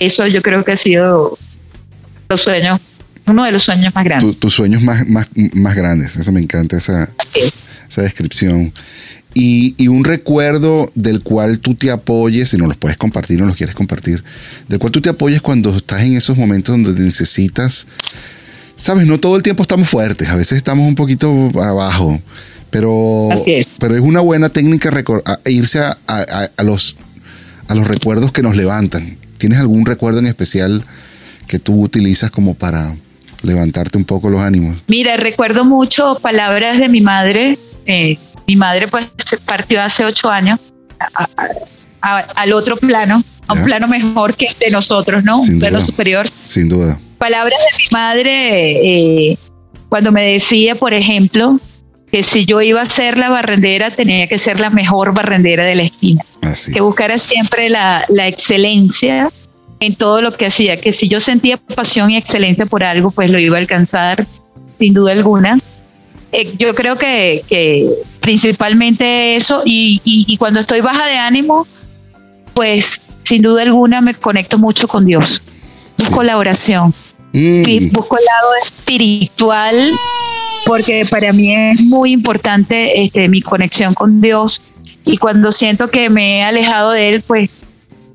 [0.00, 1.38] Eso yo creo que ha sido
[2.28, 2.80] los sueños,
[3.26, 4.30] uno de los sueños más grandes.
[4.30, 6.16] Tu- tus sueños más, más, más grandes.
[6.16, 7.10] Eso me encanta, esa,
[7.88, 8.72] esa descripción.
[9.34, 13.46] Y, y un recuerdo del cual tú te apoyes, si no los puedes compartir, no
[13.46, 14.22] los quieres compartir,
[14.68, 17.86] del cual tú te apoyes cuando estás en esos momentos donde necesitas,
[18.76, 22.20] sabes, no todo el tiempo estamos fuertes, a veces estamos un poquito abajo,
[22.70, 23.66] pero, Así es.
[23.78, 24.90] pero es una buena técnica
[25.24, 26.96] a- irse a, a- a los,
[27.68, 29.16] a los recuerdos que nos levantan.
[29.38, 30.84] ¿Tienes algún recuerdo en especial
[31.46, 32.94] que tú utilizas como para
[33.42, 34.82] levantarte un poco los ánimos?
[34.86, 37.58] Mira, recuerdo mucho palabras de mi madre.
[37.86, 38.16] eh,
[38.46, 40.58] mi madre pues se partió hace ocho años
[40.98, 41.48] a- a-
[42.02, 43.64] a- al otro plano, a un Ya.
[43.66, 45.42] plano mejor que el de nosotros, ¿no?
[45.42, 46.26] Sin un plano superior.
[46.46, 46.98] Sin duda.
[47.24, 49.38] Palabras de mi madre eh,
[49.88, 51.58] cuando me decía, por ejemplo,
[52.12, 55.74] que si yo iba a ser la barrendera tenía que ser la mejor barrendera de
[55.74, 56.22] la esquina.
[56.42, 56.72] Así.
[56.72, 59.30] que buscara siempre la, la excelencia
[59.80, 63.30] en todo lo que hacía, que si yo sentía pasión y excelencia por algo, pues
[63.30, 64.26] lo iba a alcanzar
[64.78, 65.58] sin duda alguna.
[66.32, 67.88] Eh, yo creo que, que
[68.20, 71.66] principalmente eso, y, y- y cuando estoy baja de ánimo,
[72.52, 75.42] pues sin duda alguna me conecto mucho con Dios.
[75.96, 76.92] Busco la oración,
[77.34, 79.92] y busco el lado espiritual,
[80.66, 84.62] porque para mí es muy importante este, mi conexión con Dios.
[85.04, 87.50] Y cuando siento que me he alejado de Él, pues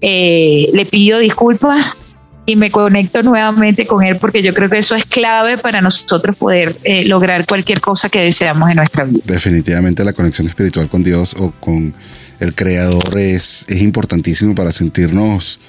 [0.01, 1.97] eh, le pido disculpas
[2.45, 6.35] y me conecto nuevamente con Él, porque yo creo que eso es clave para nosotros
[6.35, 9.19] poder eh, lograr cualquier cosa que deseamos en nuestra vida.
[9.25, 11.93] definitivamente la conexión espiritual con Dios o con
[12.39, 15.59] el Creador es, es importantísimo para sentirnos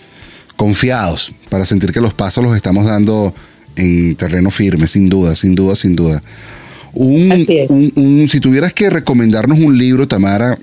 [0.61, 3.35] confiados, para sentir que los pasos los estamos dando
[3.77, 6.21] en terreno firme, sin duda, sin duda, sin duda.
[6.93, 10.59] Un, si tuvieras que recomendarnos un libro, Tamara,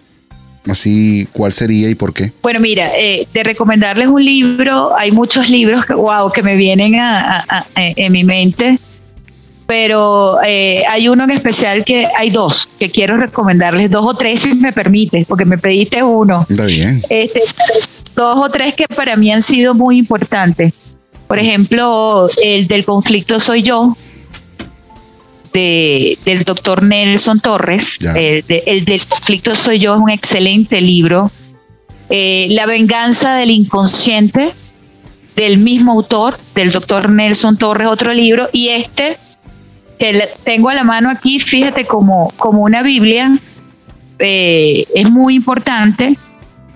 [0.69, 2.31] así, ¿cuál sería y por qué?
[2.43, 6.93] Bueno, mira, eh, de recomendarles un libro, hay muchos libros que, wow, que me vienen
[6.93, 8.77] a, a- a- en mi mente,
[9.65, 14.41] pero eh, hay uno en especial que hay dos que quiero recomendarles, dos o tres
[14.41, 16.45] si me permites, porque me pediste uno.
[16.47, 17.01] Está bien.
[17.09, 17.41] Este,
[18.17, 20.73] dos o tres que para mí han sido muy importantes.
[21.27, 23.95] Por ejemplo, el del conflicto soy yo,
[25.53, 27.97] de, del doctor Nelson Torres.
[28.01, 31.31] El, de- el del conflicto soy yo es un excelente libro.
[32.09, 34.51] Eh, La venganza del inconsciente,
[35.35, 38.49] del mismo autor, del doctor Nelson Torres, otro libro.
[38.53, 39.17] Y este,
[39.99, 43.37] que tengo a la mano aquí, fíjate, como, como una Biblia,
[44.19, 46.17] eh, es muy importante.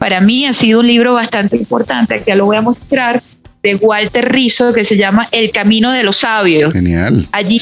[0.02, 3.22] Para mí ha sido un libro bastante importante, que lo voy a mostrar,
[3.62, 6.74] de Walter Rizzo, que se llama El Camino de los Sabios.
[6.74, 7.28] Genial.
[7.32, 7.62] Allí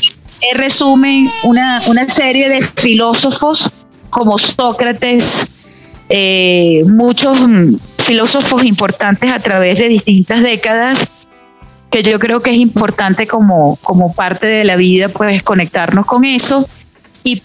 [0.53, 3.69] resumen una, una serie de filósofos
[4.09, 5.45] como Sócrates,
[6.07, 10.97] eh, muchos mm, filósofos importantes a través de distintas décadas,
[11.91, 16.23] que yo creo que es importante como, como parte de la vida, pues conectarnos con
[16.23, 16.65] eso.
[17.25, 17.41] Y-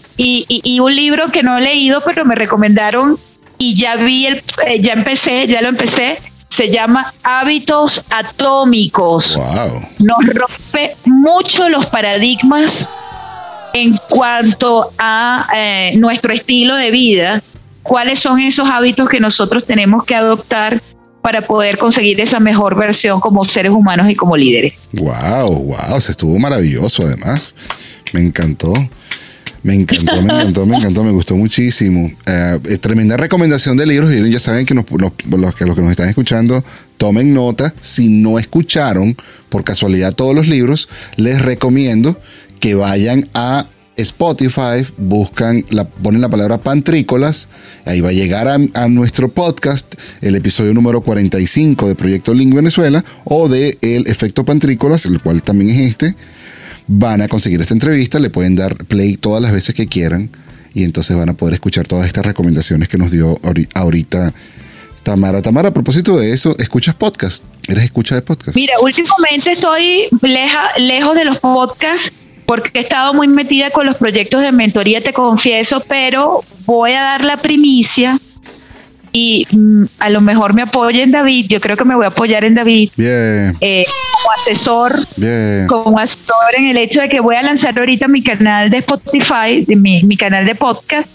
[0.47, 3.17] y un libro que no he leído, pero me recomendaron
[3.57, 9.81] y ya vi, el, eh, ya empecé, ya lo empecé, se llama Hábitos Atómicos Wow.
[9.99, 12.89] nos rompe mucho los paradigmas
[13.73, 17.41] en cuanto a eh, nuestro estilo de vida,
[17.83, 20.81] cuáles son esos hábitos que nosotros tenemos que adoptar
[21.21, 24.81] para poder conseguir esa mejor versión como seres humanos y como líderes.
[24.93, 27.53] Wow, wow, se estuvo maravilloso además.
[28.13, 28.73] Me encantó.
[29.65, 32.11] Me encantó, me encantó, me encantó, me gustó muchísimo.
[32.27, 34.11] Eh, tremenda recomendación de libros.
[34.29, 36.63] Ya saben que nos- nos- los, que los que nos están escuchando,
[36.97, 37.73] tomen nota.
[37.81, 39.17] Si no escucharon
[39.49, 42.15] por casualidad todos los libros, les recomiendo
[42.59, 43.65] que vayan a
[43.97, 47.47] Spotify, buscan, la, ponen la palabra pantrícolas,
[47.85, 52.53] ahí va a llegar a, a nuestro podcast, el episodio número 45 de Proyecto Link
[52.53, 56.15] Venezuela o de El Efecto Pantrícolas, el cual también es este.
[56.87, 60.29] Van a conseguir esta entrevista, le pueden dar play todas las veces que quieran
[60.73, 64.33] y entonces van a poder escuchar todas estas recomendaciones que nos dio ahori- ahorita
[65.01, 65.41] Tamara.
[65.41, 67.43] Tamara, a propósito de eso, ¿escuchas podcast?
[67.67, 68.55] ¿Eres escucha de podcast?
[68.55, 70.07] Mira, últimamente estoy
[70.77, 72.11] lejos de los podcasts
[72.45, 77.01] porque he estado muy metida con los proyectos de mentoría, te confieso, pero voy a
[77.01, 78.19] dar la primicia
[79.15, 82.09] y mm, a lo mejor me apoya en David, yo creo que me voy a
[82.09, 85.67] apoyar en David Bien, eh, como asesor bien.
[85.67, 89.63] como asesor en el hecho de que voy a lanzar ahorita mi canal de Spotify,
[89.65, 91.09] de mi, mi canal de podcast.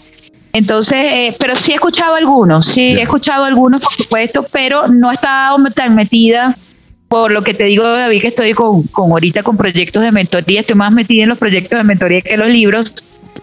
[0.51, 5.11] Entonces, eh, pero sí he escuchado algunos, sí he escuchado algunos, por supuesto, pero no
[5.11, 6.57] he estado tan metida
[7.07, 10.61] por lo que te digo, David, que estoy con, con ahorita con proyectos de mentoría,
[10.61, 12.95] estoy más metida en los proyectos de mentoría que en los libros,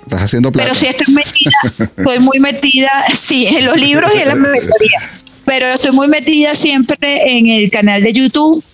[0.08, 0.70] Estás haciendo plata.
[0.70, 5.00] pero sí estoy metida, estoy muy metida, sí, en los libros y en la mentoría,
[5.44, 8.64] pero estoy muy metida siempre en el canal de YouTube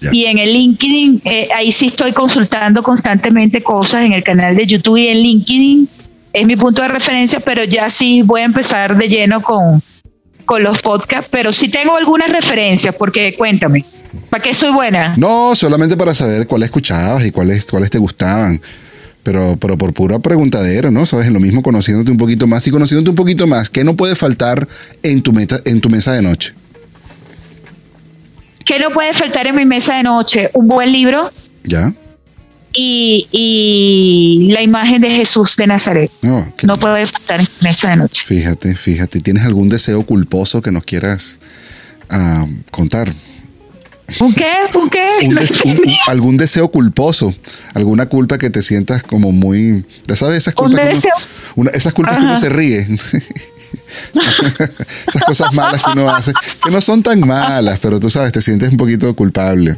[0.00, 0.10] Ya.
[0.12, 4.66] y en el LinkedIn, eh, ahí sí estoy consultando constantemente cosas en el canal de
[4.66, 5.88] YouTube y en LinkedIn,
[6.32, 9.80] es mi punto de referencia, pero ya sí voy a empezar de lleno con,
[10.44, 13.84] con los podcasts, pero sí tengo algunas referencias, porque cuéntame,
[14.28, 15.14] ¿para qué soy buena?
[15.16, 18.60] No, solamente para saber cuáles escuchabas y cuáles, cuáles te gustaban.
[19.26, 21.04] Pero, pero por pura preguntadera, ¿no?
[21.04, 24.14] Sabes, lo mismo conociéndote un poquito más y conociéndote un poquito más, ¿qué no puede
[24.14, 24.68] faltar
[25.02, 26.52] en tu, meta, en tu mesa de noche?
[28.64, 30.50] ¿Qué no puede faltar en mi mesa de noche?
[30.52, 31.32] Un buen libro,
[31.64, 31.92] ¿Ya?
[32.72, 36.08] y, y la imagen de Jesús de Nazaret.
[36.22, 38.22] No, que- No puede faltar en mi mesa de noche.
[38.26, 39.18] Fíjate, fíjate.
[39.20, 41.40] ¿Tienes algún deseo culposo que nos quieras
[42.10, 43.12] ah, contar?
[44.20, 44.52] ¿Un qué?
[44.74, 45.08] ¿Un qué?
[45.24, 47.34] Un des- un- algún deseo culposo,
[47.74, 51.12] alguna culpa que te sientas como muy, ya sabes, esas Un culpas, que uno- deseo.
[51.56, 52.86] una- esas culpas que uno se ríe,
[55.08, 56.32] esas cosas malas que uno hace,
[56.64, 59.76] que no son tan malas, pero tú sabes, te sientes un poquito culpable.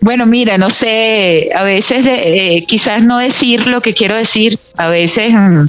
[0.00, 4.58] Bueno, mira, no sé, a veces de- eh, quizás no decir lo que quiero decir,
[4.76, 5.66] a veces mm,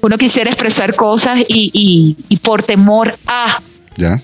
[0.00, 3.60] uno quisiera expresar cosas y, y- y por temor a
[3.96, 4.22] ¿Ya?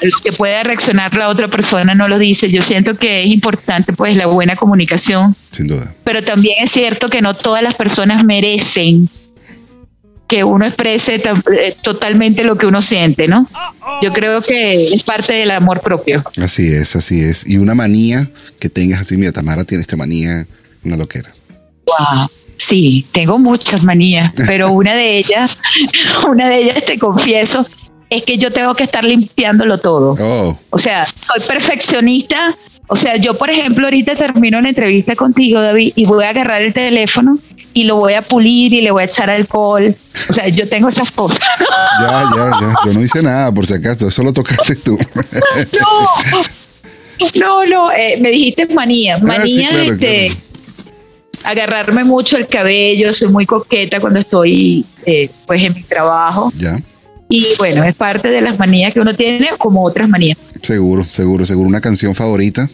[0.00, 2.50] Lo que pueda reaccionar la otra persona no lo dice.
[2.50, 5.92] Yo siento que es importante pues la buena comunicación, Sin duda.
[6.04, 9.08] pero también es cierto que no todas las personas merecen
[10.28, 13.48] que uno exprese eh, totalmente lo que uno siente, ¿no?
[14.02, 16.22] Yo creo que es parte del amor propio.
[16.40, 17.48] Así es, así es.
[17.48, 18.28] Y una manía
[18.60, 20.46] que tengas así, mira, Tamara tiene esta manía,
[20.84, 21.32] una loquera.
[21.86, 22.28] Wow.
[22.56, 25.56] Sí, tengo muchas manías, pero una de ellas,
[26.28, 27.66] una de ellas te confieso,
[28.10, 30.16] es que yo tengo que estar limpiándolo todo.
[30.20, 32.54] Oh, O sea, soy perfeccionista.
[32.90, 36.62] O sea, yo, por ejemplo, ahorita termino una entrevista contigo, David, y voy a agarrar
[36.62, 37.38] el teléfono
[37.74, 39.94] y lo voy a pulir y le voy a echar alcohol.
[40.28, 41.40] O sea, yo tengo esas cosas.
[42.00, 42.74] ya, ya, ya.
[42.86, 44.98] Yo no hice nada, por si acaso, eso lo tocaste tú.
[47.34, 49.16] No, no, eh, me dijiste manía.
[49.16, 50.40] Ah, sí, Manía, claro, este, claro.
[51.50, 56.52] agarrarme mucho el cabello, soy muy coqueta cuando estoy, eh, pues, en mi trabajo.
[56.54, 56.80] ya,
[57.28, 60.38] Y bueno, es parte de las manías que uno tiene, como otras manías.
[60.62, 61.68] seguro, seguro, seguro.
[61.68, 62.68] Una canción favorita.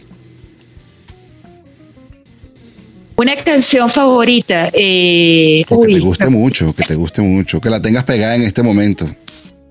[3.17, 4.69] Una canción favorita.
[4.73, 8.35] Eh, O que uy, te guste mucho, que te guste mucho, que la tengas pegada
[8.35, 9.09] en este momento.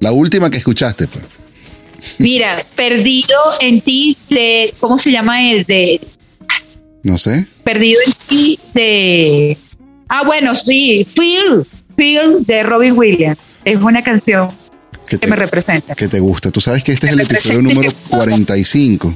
[0.01, 1.25] La última que escuchaste, pues.
[2.19, 6.01] Mira, Perdido en ti de, ¿cómo se llama el de
[7.03, 7.47] No sé.
[7.63, 9.57] Perdido en ti de
[10.09, 11.65] Ah, bueno, sí, Feel,
[11.97, 13.39] Feel de Robin Williams.
[13.65, 14.51] Es una canción
[15.07, 15.95] Que que te, me representa.
[15.95, 16.51] que te gusta.
[16.51, 19.15] Tú sabes que este es el episodio número que- 45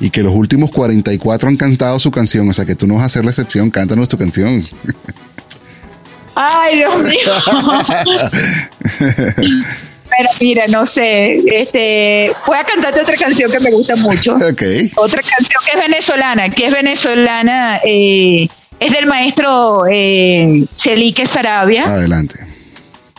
[0.00, 2.48] y que los últimos 44 han cantado su canción.
[2.48, 3.70] O sea que tú no vas a hacer la excepción.
[3.70, 4.66] Cántanos tu canción.
[6.34, 7.32] Ay, Dios mío.
[10.08, 14.34] Pero mira, no sé, este, voy a cantarte otra canción que me gusta mucho.
[14.36, 14.62] ok.
[14.96, 18.48] Otra canción que es venezolana, que es venezolana, eh,
[18.78, 21.82] es del maestro eh, Chelique Sarabia.
[21.84, 22.45] Adelante.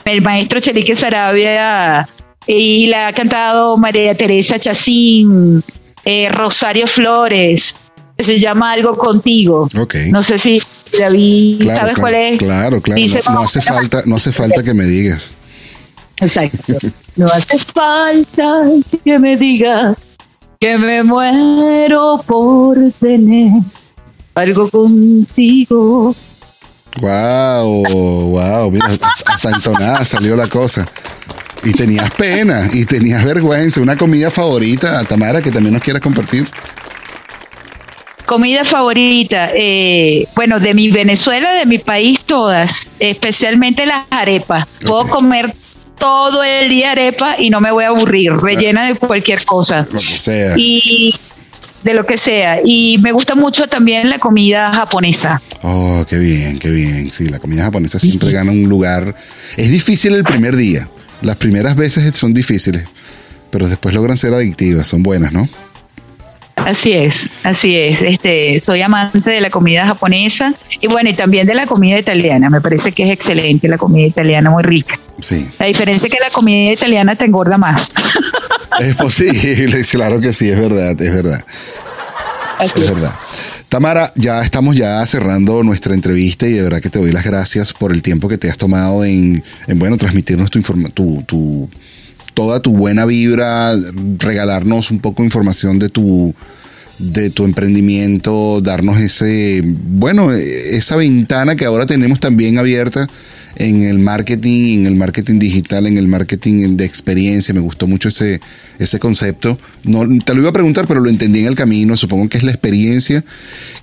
[0.07, 2.07] El maestro Chelique Sarabia
[2.45, 5.63] y la ha cantado María Teresa Chacín,
[6.05, 7.75] eh, Rosario Flores,
[8.17, 9.67] que se llama Algo Contigo.
[9.77, 9.95] Ok.
[10.09, 10.61] No sé si
[10.97, 12.39] David, Claro, ¿sabes claro, cuál es?
[12.39, 13.01] Claro, claro.
[13.01, 15.33] Dice, no, no "No, hace falta, no hace falta que me digas.
[16.19, 16.77] Exacto.
[17.15, 18.61] No hace falta
[19.03, 19.97] que me digas
[20.59, 23.51] que me muero por tener
[24.35, 26.15] algo contigo.
[26.99, 27.83] Wow,
[28.31, 30.85] wow, mira, hasta- entonada salió la cosa.
[31.63, 33.81] Y tenías pena, y tenías vergüenza.
[33.81, 36.47] Una comida favorita, Tamara, que también nos quieras compartir.
[38.25, 44.67] Comida favorita, eh, bueno, de mi Venezuela, de mi país, todas, especialmente las arepas.
[44.85, 45.53] Puedo comer
[45.97, 49.87] todo el día arepa y no me voy a aburrir, rellena de cualquier cosa.
[49.89, 50.53] Lo que sea.
[50.57, 51.15] Y
[51.83, 52.59] de lo que sea.
[52.63, 55.41] Y me gusta mucho también la comida japonesa.
[55.63, 57.11] Oh, qué bien, qué bien.
[57.11, 59.15] Sí, la comida japonesa siempre gana un lugar.
[59.55, 60.87] Es difícil el primer día.
[61.21, 62.85] Las primeras veces son difíciles,
[63.49, 65.49] pero después logran ser adictivas, son buenas, ¿no?
[66.57, 68.01] Así es, así es.
[68.01, 72.49] Este, soy amante de la comida japonesa y bueno, y también de la comida italiana.
[72.49, 74.99] Me parece que es excelente la comida italiana, muy rica.
[75.21, 77.91] Sí, La diferencia es que la comida italiana te engorda más.
[78.79, 81.41] es posible, claro que sí, es verdad, es verdad.
[82.59, 83.13] Así Es verdad.
[83.69, 87.73] Tamara, ya estamos ya cerrando nuestra entrevista y de verdad que te doy las gracias
[87.73, 91.69] por el tiempo que te has tomado en, en, bueno, transmitirnos tu, informa- tu, tu-
[92.33, 93.73] toda tu buena vibra,
[94.19, 96.33] regalarnos un poco de información de tu
[96.99, 103.07] de tu emprendimiento, darnos ese, bueno, esa ventana que ahora tenemos también abierta
[103.59, 107.53] en el marketing, en el marketing digital, en el marketing de experiencia.
[107.53, 108.39] Me gustó mucho ese,
[108.77, 109.59] ese concepto.
[109.83, 111.97] No, te lo iba a preguntar, pero lo entendí en el camino.
[111.97, 113.23] Supongo que es la experiencia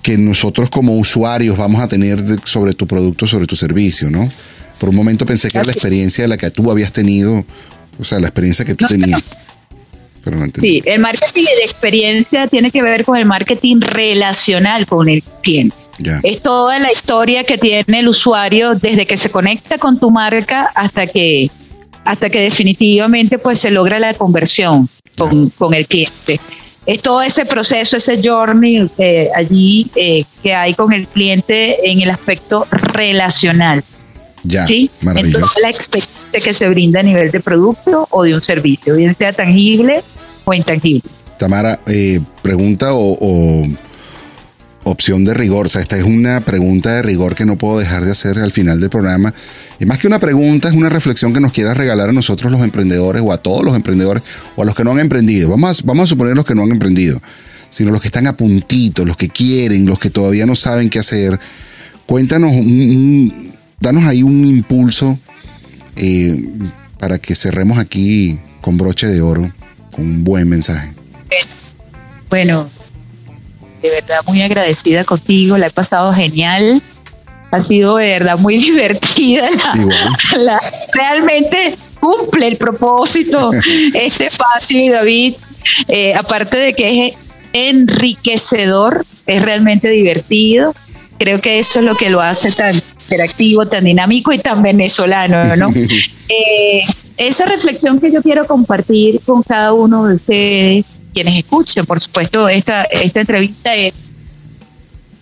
[0.01, 4.31] que nosotros como usuarios vamos a tener sobre tu producto, sobre tu servicio, ¿no?
[4.79, 7.45] Por un momento pensé que era la experiencia de la que tú habías tenido,
[7.99, 9.23] o sea, la experiencia que tú No, tenías.
[10.23, 10.69] Pero no entendí.
[10.69, 15.75] Sí, el marketing de experiencia tiene que ver con el marketing relacional con el cliente.
[15.97, 16.19] Ya.
[16.23, 20.71] Es toda la historia que tiene el usuario desde que se conecta con tu marca
[20.75, 21.49] hasta que,
[22.03, 26.39] hasta que definitivamente pues se logra la conversión con, con el cliente.
[26.85, 32.01] Es todo ese proceso, ese journey eh, allí eh, que hay con el cliente en
[32.01, 33.83] el aspecto relacional.
[34.43, 34.67] Ya.
[34.67, 34.91] ¿sí?
[35.01, 35.47] En Maravilloso.
[35.47, 39.13] toda la experiencia que se brinda a nivel de producto o de un servicio, bien
[39.13, 40.03] sea tangible
[40.43, 41.01] o intangible.
[41.39, 43.63] Tamara, eh, pregunta o, o
[44.85, 45.65] opción de rigor.
[45.65, 48.51] O sea, esta es una pregunta de rigor que no puedo dejar de hacer al
[48.51, 49.33] final del programa.
[49.79, 52.61] Y más que una pregunta, es una reflexión que nos quieras regalar a nosotros los
[52.63, 54.23] emprendedores o a todos los emprendedores
[54.55, 55.49] o a los que no han emprendido.
[55.49, 57.21] Vamos a, vamos a suponer los que no han emprendido,
[57.69, 60.99] sino los que están a puntito, los que quieren, los que todavía no saben qué
[60.99, 61.39] hacer.
[62.05, 65.19] Cuéntanos, un- danos ahí un impulso
[65.97, 66.41] eh,
[66.99, 69.51] para que cerremos aquí con broche de oro,
[69.91, 70.93] con un buen mensaje.
[72.29, 72.69] Bueno,
[73.85, 76.81] de verdad muy agradecida contigo, la he pasado genial.
[77.51, 79.49] Ha sido de verdad muy divertida.
[79.49, 80.45] La, Igual.
[80.45, 80.61] la-
[80.93, 83.51] realmente cumple el propósito
[83.93, 85.33] este espacio y David.
[85.87, 87.13] eh, aparte de que es
[87.53, 90.73] enriquecedor, es realmente divertido.
[91.17, 95.55] Creo que eso es lo que lo hace tan interactivo, tan dinámico y tan venezolano,
[95.55, 95.73] ¿no?
[96.27, 96.81] Eh,
[97.17, 102.49] esa reflexión que yo quiero compartir con cada uno de ustedes, quienes escuchen, por supuesto,
[102.49, 103.93] esta, esta entrevista es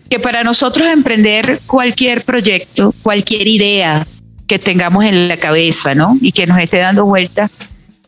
[0.09, 4.07] que para nosotros emprender cualquier proyecto, cualquier idea
[4.47, 6.17] que tengamos en la cabeza, ¿no?
[6.19, 7.49] Y que nos esté dando vuelta,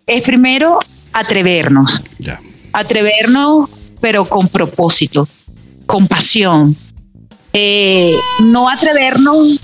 [0.08, 0.80] es primero
[1.14, 2.40] atrevernos, Ya.
[2.74, 3.70] atrevernos,
[4.02, 5.28] pero con propósito,
[5.86, 6.76] con pasión.
[7.54, 9.62] Eh, no atrevernos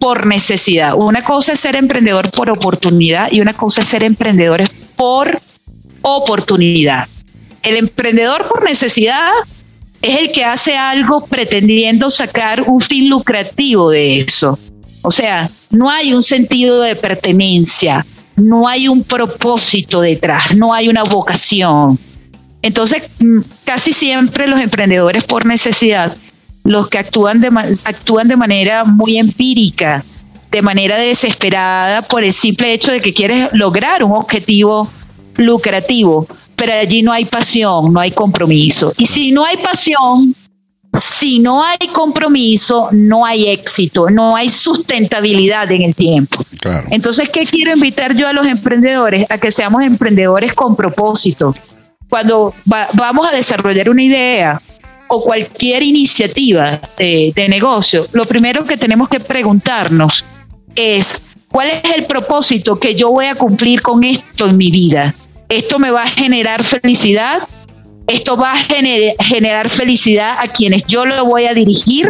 [0.00, 0.94] por necesidad.
[0.96, 5.40] Una cosa es ser emprendedor por oportunidad y una cosa es ser emprendedores por
[6.02, 7.06] oportunidad.
[7.62, 9.30] El emprendedor por necesidad
[10.00, 14.58] es el que hace algo pretendiendo sacar un fin lucrativo de eso.
[15.02, 18.04] O sea, no hay un sentido de pertenencia,
[18.36, 21.98] no hay un propósito detrás, no hay una vocación.
[22.62, 26.16] Entonces, mm, casi siempre los emprendedores por necesidad,
[26.64, 27.48] los que actúan de,
[27.84, 30.04] actúan de manera muy empírica,
[30.50, 34.90] de manera desesperada por el simple hecho de que quieres lograr un objetivo
[35.36, 36.26] lucrativo,
[36.58, 38.92] pero allí no hay pasión, no hay compromiso.
[38.98, 40.34] Y si no hay pasión,
[40.92, 46.44] si no hay compromiso, no hay éxito, no hay sustentabilidad en el tiempo.
[46.60, 46.88] Claro.
[46.90, 49.24] Entonces, ¿qué quiero invitar yo a los emprendedores?
[49.30, 51.54] A que seamos emprendedores con propósito.
[52.08, 54.60] Cuando va- vamos a desarrollar una idea
[55.08, 60.24] o cualquier iniciativa de, de negocio, lo primero que tenemos que preguntarnos
[60.74, 65.14] es, ¿cuál es el propósito que yo voy a cumplir con esto en mi vida?
[65.48, 67.42] ¿Esto me va a generar felicidad?
[68.06, 72.08] ¿Esto va a gener- generar felicidad a quienes yo lo voy a dirigir?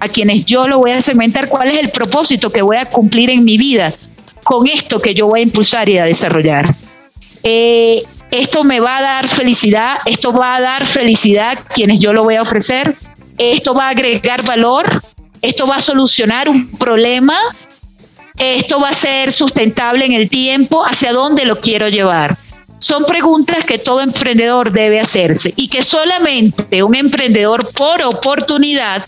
[0.00, 1.48] ¿A quienes yo lo voy a segmentar?
[1.48, 3.92] ¿Cuál es el propósito que voy a cumplir en mi vida
[4.42, 6.74] con esto que yo voy a impulsar y a desarrollar?
[7.44, 8.02] Eh,
[8.32, 12.24] esto me va a dar felicidad, esto va a dar felicidad a quienes yo lo
[12.24, 12.96] voy a ofrecer,
[13.38, 15.02] esto va a agregar valor,
[15.40, 17.36] esto va a solucionar un problema,
[18.38, 22.36] esto va a ser sustentable en el tiempo, hacia dónde lo quiero llevar.
[22.82, 29.06] Son preguntas que todo emprendedor debe hacerse y que solamente un emprendedor por oportunidad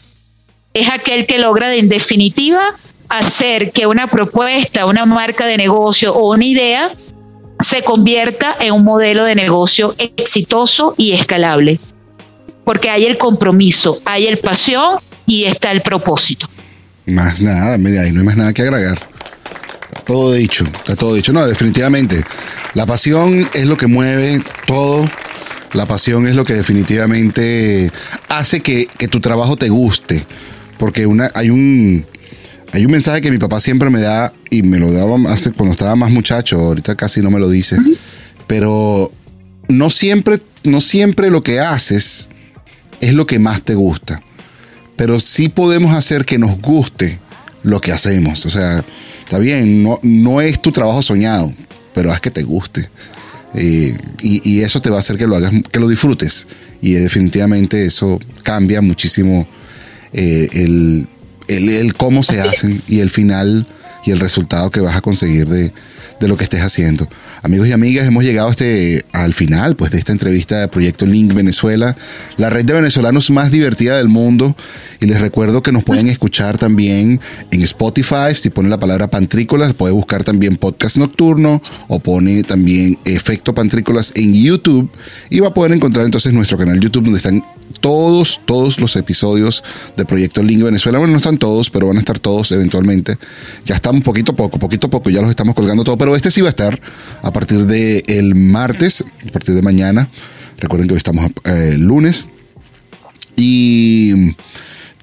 [0.75, 2.62] es aquel que logra en definitiva
[3.09, 6.93] hacer que una propuesta, una marca de negocio o una idea
[7.59, 11.81] se convierta en un modelo de negocio exitoso y escalable.
[12.64, 16.49] Porque hay el compromiso, hay el pasión y está el propósito.
[17.07, 19.14] Más nada, mira, ahí no hay más nada que agregar.
[20.07, 21.33] Todo dicho, está todo dicho.
[21.33, 22.23] No, definitivamente.
[22.75, 25.09] La pasión es lo que mueve todo
[25.73, 27.91] La pasión es lo que definitivamente
[28.29, 30.25] hace que, que tu trabajo te guste.
[30.79, 32.05] Porque una, hay un.
[32.73, 35.73] Hay un mensaje que mi papá siempre me da y me lo daba hace, cuando
[35.73, 37.77] estaba más muchacho, ahorita casi no me lo dice,
[38.49, 39.13] pero
[39.69, 42.29] no siempre, no siempre lo que haces
[43.01, 44.21] es lo que más te gusta,
[44.97, 47.21] pero sí podemos hacer que nos guste
[47.65, 48.47] lo que hacemos.
[48.47, 48.85] O sea,
[49.25, 51.53] está bien, no, no es tu trabajo soñado,
[51.93, 52.89] pero haz que te guste.
[53.55, 56.47] Eh, y, y eso te va a hacer que lo hagas, que lo disfrutes.
[56.81, 59.47] Y definitivamente eso cambia muchísimo
[60.12, 61.07] eh, el,
[61.49, 63.67] el- el cómo se hacen y el final
[64.07, 65.73] y el resultado que vas a conseguir de,
[66.21, 67.09] de lo que estés haciendo.
[67.45, 71.35] Amigos y amigas, hemos llegado este, al final pues, de esta entrevista de Proyecto Link
[71.35, 71.95] Venezuela,
[72.39, 74.57] la red de venezolanos más divertida del mundo.
[74.99, 77.21] Y les recuerdo que nos pueden escuchar también
[77.51, 78.35] en Spotify.
[78.35, 84.15] Si ponen la palabra pantrícolas, puede buscar también podcast nocturno o pone también efecto pantrícolas
[84.17, 84.91] en YouTube.
[85.29, 87.45] Y va a poder encontrar entonces nuestro canal YouTube donde están
[87.81, 89.62] todos, todos los episodios
[89.97, 90.99] de Proyecto Link Venezuela.
[90.99, 93.19] Bueno, no están todos, pero van a estar todos eventualmente.
[93.65, 95.99] Ya estamos poquito a poco, poquito a poco, ya los estamos colgando todo.
[95.99, 96.81] Pero este sí va a estar
[97.23, 100.09] a partir del el martes, a partir de mañana.
[100.59, 102.29] Recuerden que hoy estamos eh, lunes.
[103.37, 104.35] Y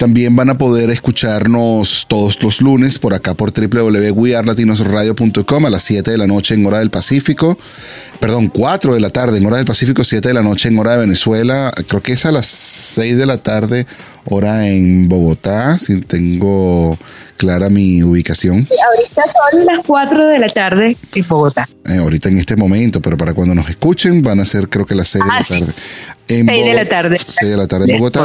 [0.02, 6.10] también van a poder escucharnos todos los lunes por acá por www.wearlatinosradio.com a las 7
[6.10, 7.56] de la noche en hora del Pacífico.
[8.20, 10.94] Perdón, 4 de la tarde en hora del Pacífico, 7 de la noche en hora
[10.94, 11.72] de Venezuela.
[11.88, 13.86] Creo que es a las 6 de la tarde
[14.26, 16.98] hora en Bogotá, si tengo
[17.38, 18.68] clara mi ubicación.
[18.96, 19.22] Ahorita
[19.52, 21.70] son las 4 de la tarde en Bogotá.
[21.88, 24.96] Eh, ahorita en este momento, pero para cuando nos escuchen van a ser creo que
[24.96, 25.60] las 6 de Ah, la sí.
[25.60, 25.74] tarde.
[26.30, 27.18] En 6 de Bo- la tarde.
[27.24, 28.24] 6 de la tarde en Bogotá.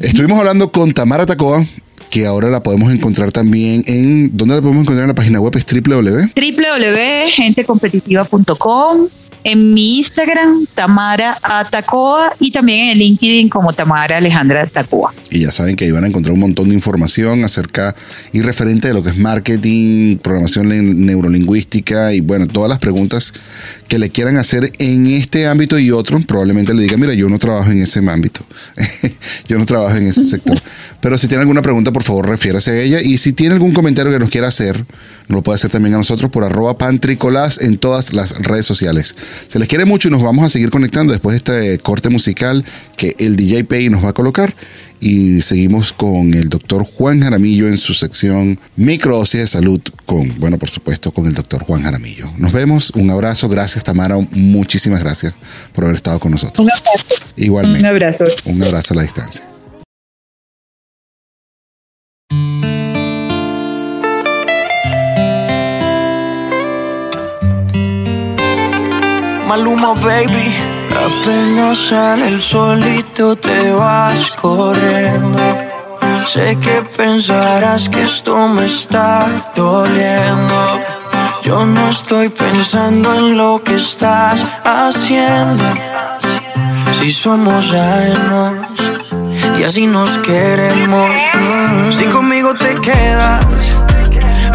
[0.00, 1.64] Estuvimos hablando con Tamara Tacoa,
[2.10, 4.36] que ahora la podemos encontrar también en...
[4.36, 5.56] ¿Dónde la podemos encontrar en la página web?
[5.56, 6.32] Es www.
[6.34, 9.08] www.gentecompetitiva.com
[9.48, 15.14] en mi Instagram, Tamara Atacoa, y también en el LinkedIn como Tamara Alejandra Atacoa.
[15.30, 17.94] Y ya saben que ahí van a encontrar un montón de información acerca
[18.32, 23.34] y referente de lo que es marketing, programación neurolingüística y bueno, todas las preguntas
[23.88, 26.20] que le quieran hacer en este ámbito y otro.
[26.20, 28.44] Probablemente le diga, mira, yo no trabajo en ese ámbito.
[29.48, 30.58] yo no trabajo en ese sector.
[31.00, 33.00] Pero si tiene alguna pregunta, por favor, refiérase a ella.
[33.00, 34.84] Y si tiene algún comentario que nos quiera hacer,
[35.28, 39.16] nos lo puede hacer también a nosotros por arroba pantricolás en todas las redes sociales.
[39.46, 42.64] Se les quiere mucho y nos vamos a seguir conectando después de este corte musical
[42.96, 44.54] que el DJ Pay nos va a colocar.
[45.00, 50.58] Y seguimos con el doctor Juan Jaramillo en su sección Microdosis de Salud con, bueno,
[50.58, 52.30] por supuesto, con el doctor Juan Jaramillo.
[52.38, 55.34] Nos vemos, un abrazo, gracias Tamara, muchísimas gracias
[55.72, 56.64] por haber estado con nosotros.
[56.64, 57.24] Un abrazo.
[57.36, 57.80] Igualmente.
[57.80, 58.24] Un abrazo.
[58.46, 59.44] Un abrazo a la distancia.
[69.46, 70.75] Maluma, baby.
[71.06, 75.38] Apenas sale el solito te vas corriendo.
[76.26, 80.80] Sé que pensarás que esto me está doliendo.
[81.44, 85.64] Yo no estoy pensando en lo que estás haciendo.
[86.98, 88.66] Si somos ajenos
[89.60, 91.10] y así nos queremos.
[91.92, 93.46] Si conmigo te quedas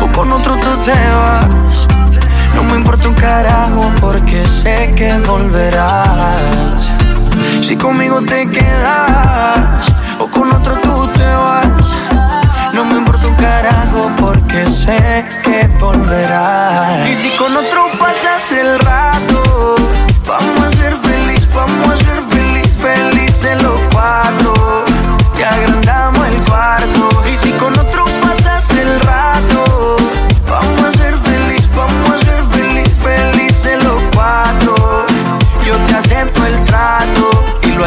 [0.02, 2.01] o con otro tú te vas.
[2.56, 6.92] No me importa un carajo porque sé que volverás.
[7.62, 9.86] Si conmigo te quedas
[10.20, 11.86] o con otro tú te vas.
[12.74, 17.10] No me importa un carajo porque sé que volverás.
[17.10, 19.76] Y si con otro pasas el rato,
[20.28, 24.86] vamos a ser feliz, vamos a ser feliz, felices los cuatro.
[25.36, 27.10] Te agrandamos el cuarto.
[27.32, 29.31] Y si con otro pasas el rato,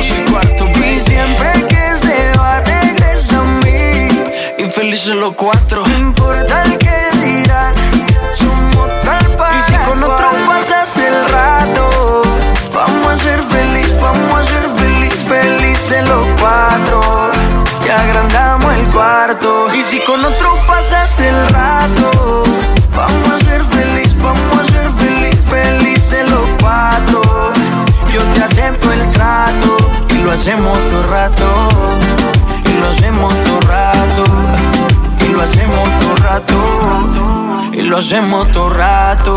[0.00, 4.08] Cantamos el cuarto, Y siempre que se va, regresa a mí.
[4.58, 5.86] Y felices los cuatro.
[5.86, 7.59] No importa el que dirán,
[30.40, 31.44] hacemos todo rato,
[32.64, 34.24] y lo hacemos todo rato,
[35.20, 39.34] y lo hacemos todo rato, y lo hacemos todo rato.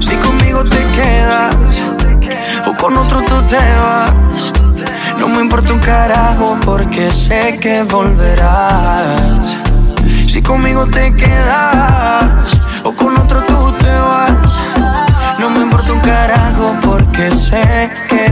[0.00, 1.54] Si conmigo te quedas,
[2.66, 4.52] o con otro tú te vas.
[5.18, 9.58] No me importa un carajo porque sé que volverás.
[10.28, 14.62] Si conmigo te quedas o con otro tú te vas.
[15.38, 18.31] No me importa un carajo porque sé que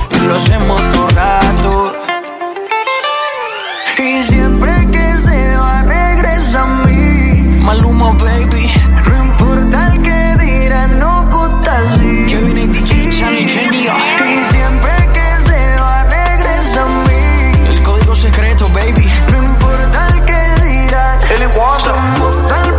[0.27, 1.93] Lo hacemos todo rato.
[3.97, 7.59] Y siempre que se va regresa a mí.
[7.63, 8.69] Maluma baby.
[9.07, 12.25] No importa el que dirán, no gusta así.
[12.27, 13.93] Kevin y DJ Chani, genio.
[14.19, 17.67] Y siempre que se va regresa a mí.
[17.69, 19.07] El código secreto baby.
[19.31, 21.19] No importa el que dirán.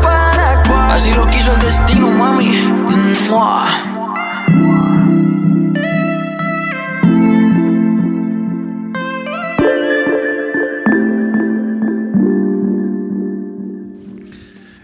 [0.02, 0.92] Para cual.
[0.92, 2.48] Así lo quiso el destino, mami.
[3.30, 3.71] Mua.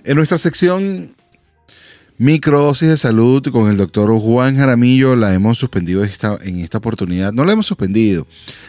[0.09, 1.15] En nuestra sección
[2.17, 7.35] Microdosis de Salud con el doctor Juan Jaramillo la hemos suspendido en esta oportunidad.
[7.35, 8.27] No la hemos suspendido,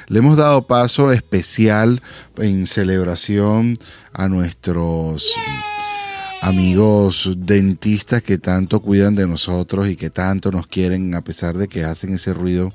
[0.09, 2.01] le hemos dado paso especial
[2.39, 3.75] en celebración
[4.11, 5.33] a nuestros
[6.41, 11.69] amigos dentistas que tanto cuidan de nosotros y que tanto nos quieren a pesar de
[11.69, 12.73] que hacen ese ruido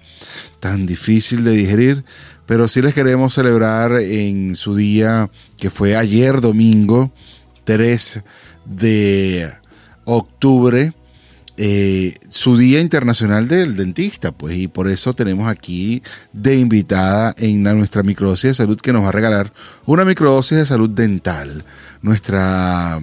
[0.60, 2.02] tan difícil de digerir.
[2.46, 7.12] Pero sí les queremos celebrar en su día que fue ayer domingo
[7.64, 8.22] 3
[8.64, 9.50] de
[10.04, 10.92] octubre
[11.56, 16.02] eh, su Día Internacional del Dentista, pues, y por eso tenemos aquí
[16.32, 19.52] de invitada en nuestra microdosis de salud que nos va a regalar
[19.86, 21.64] una microdosis de salud dental.
[22.02, 23.00] Nuestra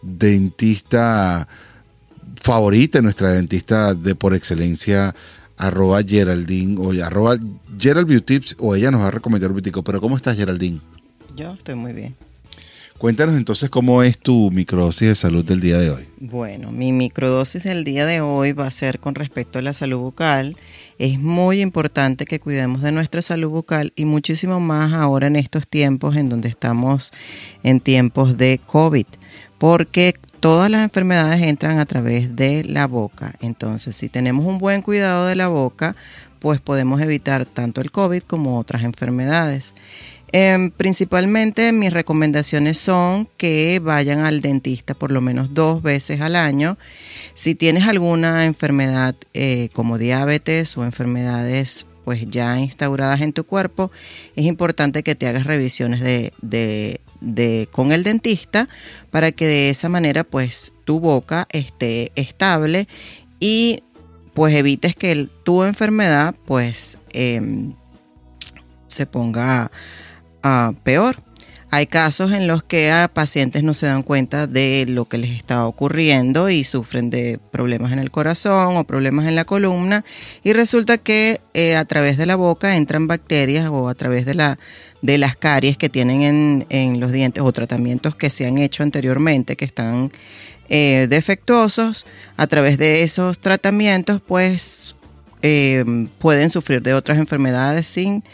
[0.00, 1.48] dentista
[2.40, 5.12] favorita, nuestra dentista de por excelencia,
[5.56, 7.36] arroba Geraldine o arroba
[7.76, 8.06] Gerald
[8.58, 9.82] o ella nos va a recomendar un.
[9.82, 10.80] Pero ¿cómo estás, Geraldine?
[11.36, 12.14] Yo estoy muy bien.
[12.98, 16.08] Cuéntanos entonces cómo es tu microdosis de salud del día de hoy.
[16.18, 19.98] Bueno, mi microdosis del día de hoy va a ser con respecto a la salud
[19.98, 20.56] bucal.
[20.98, 25.68] Es muy importante que cuidemos de nuestra salud bucal y muchísimo más ahora en estos
[25.68, 27.12] tiempos en donde estamos
[27.62, 29.06] en tiempos de COVID,
[29.58, 33.36] porque todas las enfermedades entran a través de la boca.
[33.40, 35.94] Entonces, si tenemos un buen cuidado de la boca,
[36.40, 39.76] pues podemos evitar tanto el COVID como otras enfermedades.
[40.30, 46.36] Em, principalmente mis recomendaciones son que vayan al dentista por lo menos dos veces al
[46.36, 46.76] año.
[47.34, 53.90] Si tienes alguna enfermedad eh, como diabetes o enfermedades pues ya instauradas en tu cuerpo,
[54.34, 58.68] es importante que te hagas revisiones de, de- con el dentista
[59.10, 62.86] para que de esa manera pues tu boca esté estable
[63.40, 63.82] y
[64.34, 67.72] pues evites que tu enfermedad pues em,
[68.86, 69.70] se ponga
[70.82, 71.22] peor.
[71.70, 75.36] Hay casos en los que a pacientes no se dan cuenta de lo que les
[75.36, 80.02] está ocurriendo y sufren de problemas en el corazón o problemas en la columna
[80.42, 84.34] y resulta que eh, a través de la boca entran bacterias o a través de,
[84.34, 84.58] la,
[85.02, 88.82] de las caries que tienen en, en los dientes o tratamientos que se han hecho
[88.82, 90.10] anteriormente que están
[90.70, 92.06] eh, defectuosos.
[92.38, 94.94] A través de esos tratamientos pues
[95.42, 95.84] eh,
[96.18, 98.24] pueden sufrir de otras enfermedades sin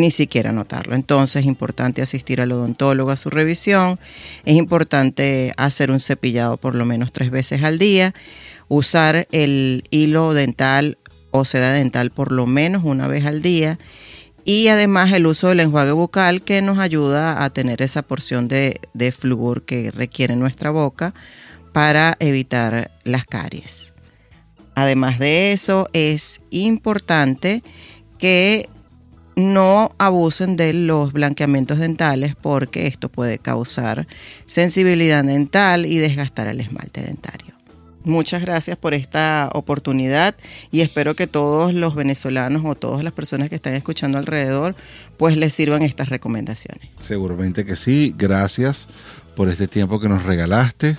[0.00, 0.94] ni siquiera notarlo.
[0.94, 3.98] Entonces es importante asistir al odontólogo a su revisión,
[4.44, 8.14] es importante hacer un cepillado por lo menos tres veces al día,
[8.68, 10.98] usar el hilo dental
[11.30, 13.78] o seda dental por lo menos una vez al día
[14.44, 18.80] y además el uso del enjuague bucal que nos ayuda a tener esa porción de,
[18.94, 19.14] de
[19.66, 21.12] que requiere nuestra boca
[21.74, 23.92] para evitar las caries.
[24.74, 27.62] Además de eso, es importante
[28.18, 28.70] que
[29.38, 34.08] no abusen de los blanqueamientos dentales porque esto puede causar
[34.46, 37.54] sensibilidad dental y desgastar el esmalte dentario.
[38.02, 40.34] Muchas gracias por esta oportunidad
[40.72, 44.74] y espero que todos los venezolanos o todas las personas que están escuchando alrededor
[45.16, 46.88] pues les sirvan estas recomendaciones.
[46.98, 48.14] Seguramente que sí.
[48.16, 48.88] Gracias
[49.36, 50.96] por este tiempo que nos regalaste.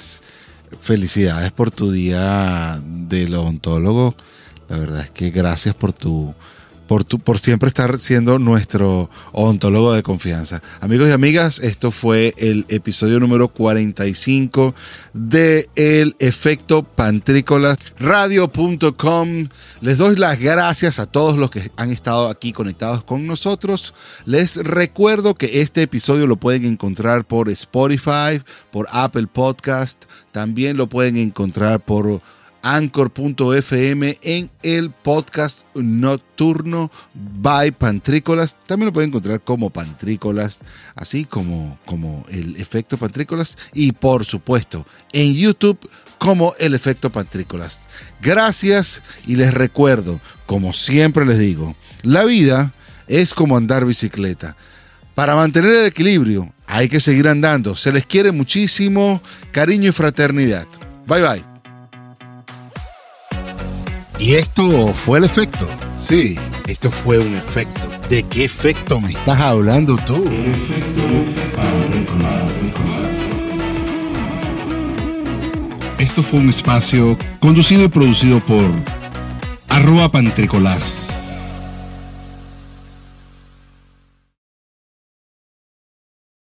[0.80, 4.16] Felicidades por tu día del odontólogo.
[4.70, 6.34] La verdad es que gracias por tu
[6.90, 10.60] por, siempre estar siendo nuestro odontólogo de confianza.
[10.82, 14.74] Amigos y amigas, esto fue el episodio número 45
[15.14, 19.50] de El Efecto Pantrícolas Radio.com.
[19.82, 23.94] Les doy las gracias a todos los que han estado aquí conectados con nosotros.
[24.26, 28.42] Les recuerdo que este episodio lo pueden encontrar por Spotify,
[28.72, 32.20] por Apple Podcast, también lo pueden encontrar por
[32.62, 38.58] anchor.fm en el podcast nocturno by Pantrícolas.
[38.66, 40.62] También lo pueden encontrar como Pantrícolas,
[40.96, 43.58] así como, como el efecto Pantrícolas.
[43.74, 45.80] Y por supuesto, en YouTube
[46.20, 47.82] como el efecto Pantrícolas.
[48.22, 52.72] Gracias y les recuerdo, como siempre les digo, la vida
[53.08, 54.56] es como andar bicicleta.
[55.16, 57.76] Para mantener el equilibrio hay que seguir andando.
[57.76, 59.22] Se les quiere muchísimo,
[59.52, 60.68] cariño y fraternidad.
[61.08, 61.59] Bye bye.
[64.20, 65.66] Y esto fue el efecto.
[65.98, 66.38] Sí,
[66.68, 67.82] esto fue un efecto.
[68.10, 70.26] ¿De qué efecto me estás hablando tú?
[75.98, 78.70] Esto fue un espacio conducido y producido por
[79.70, 81.09] arroba pantricolás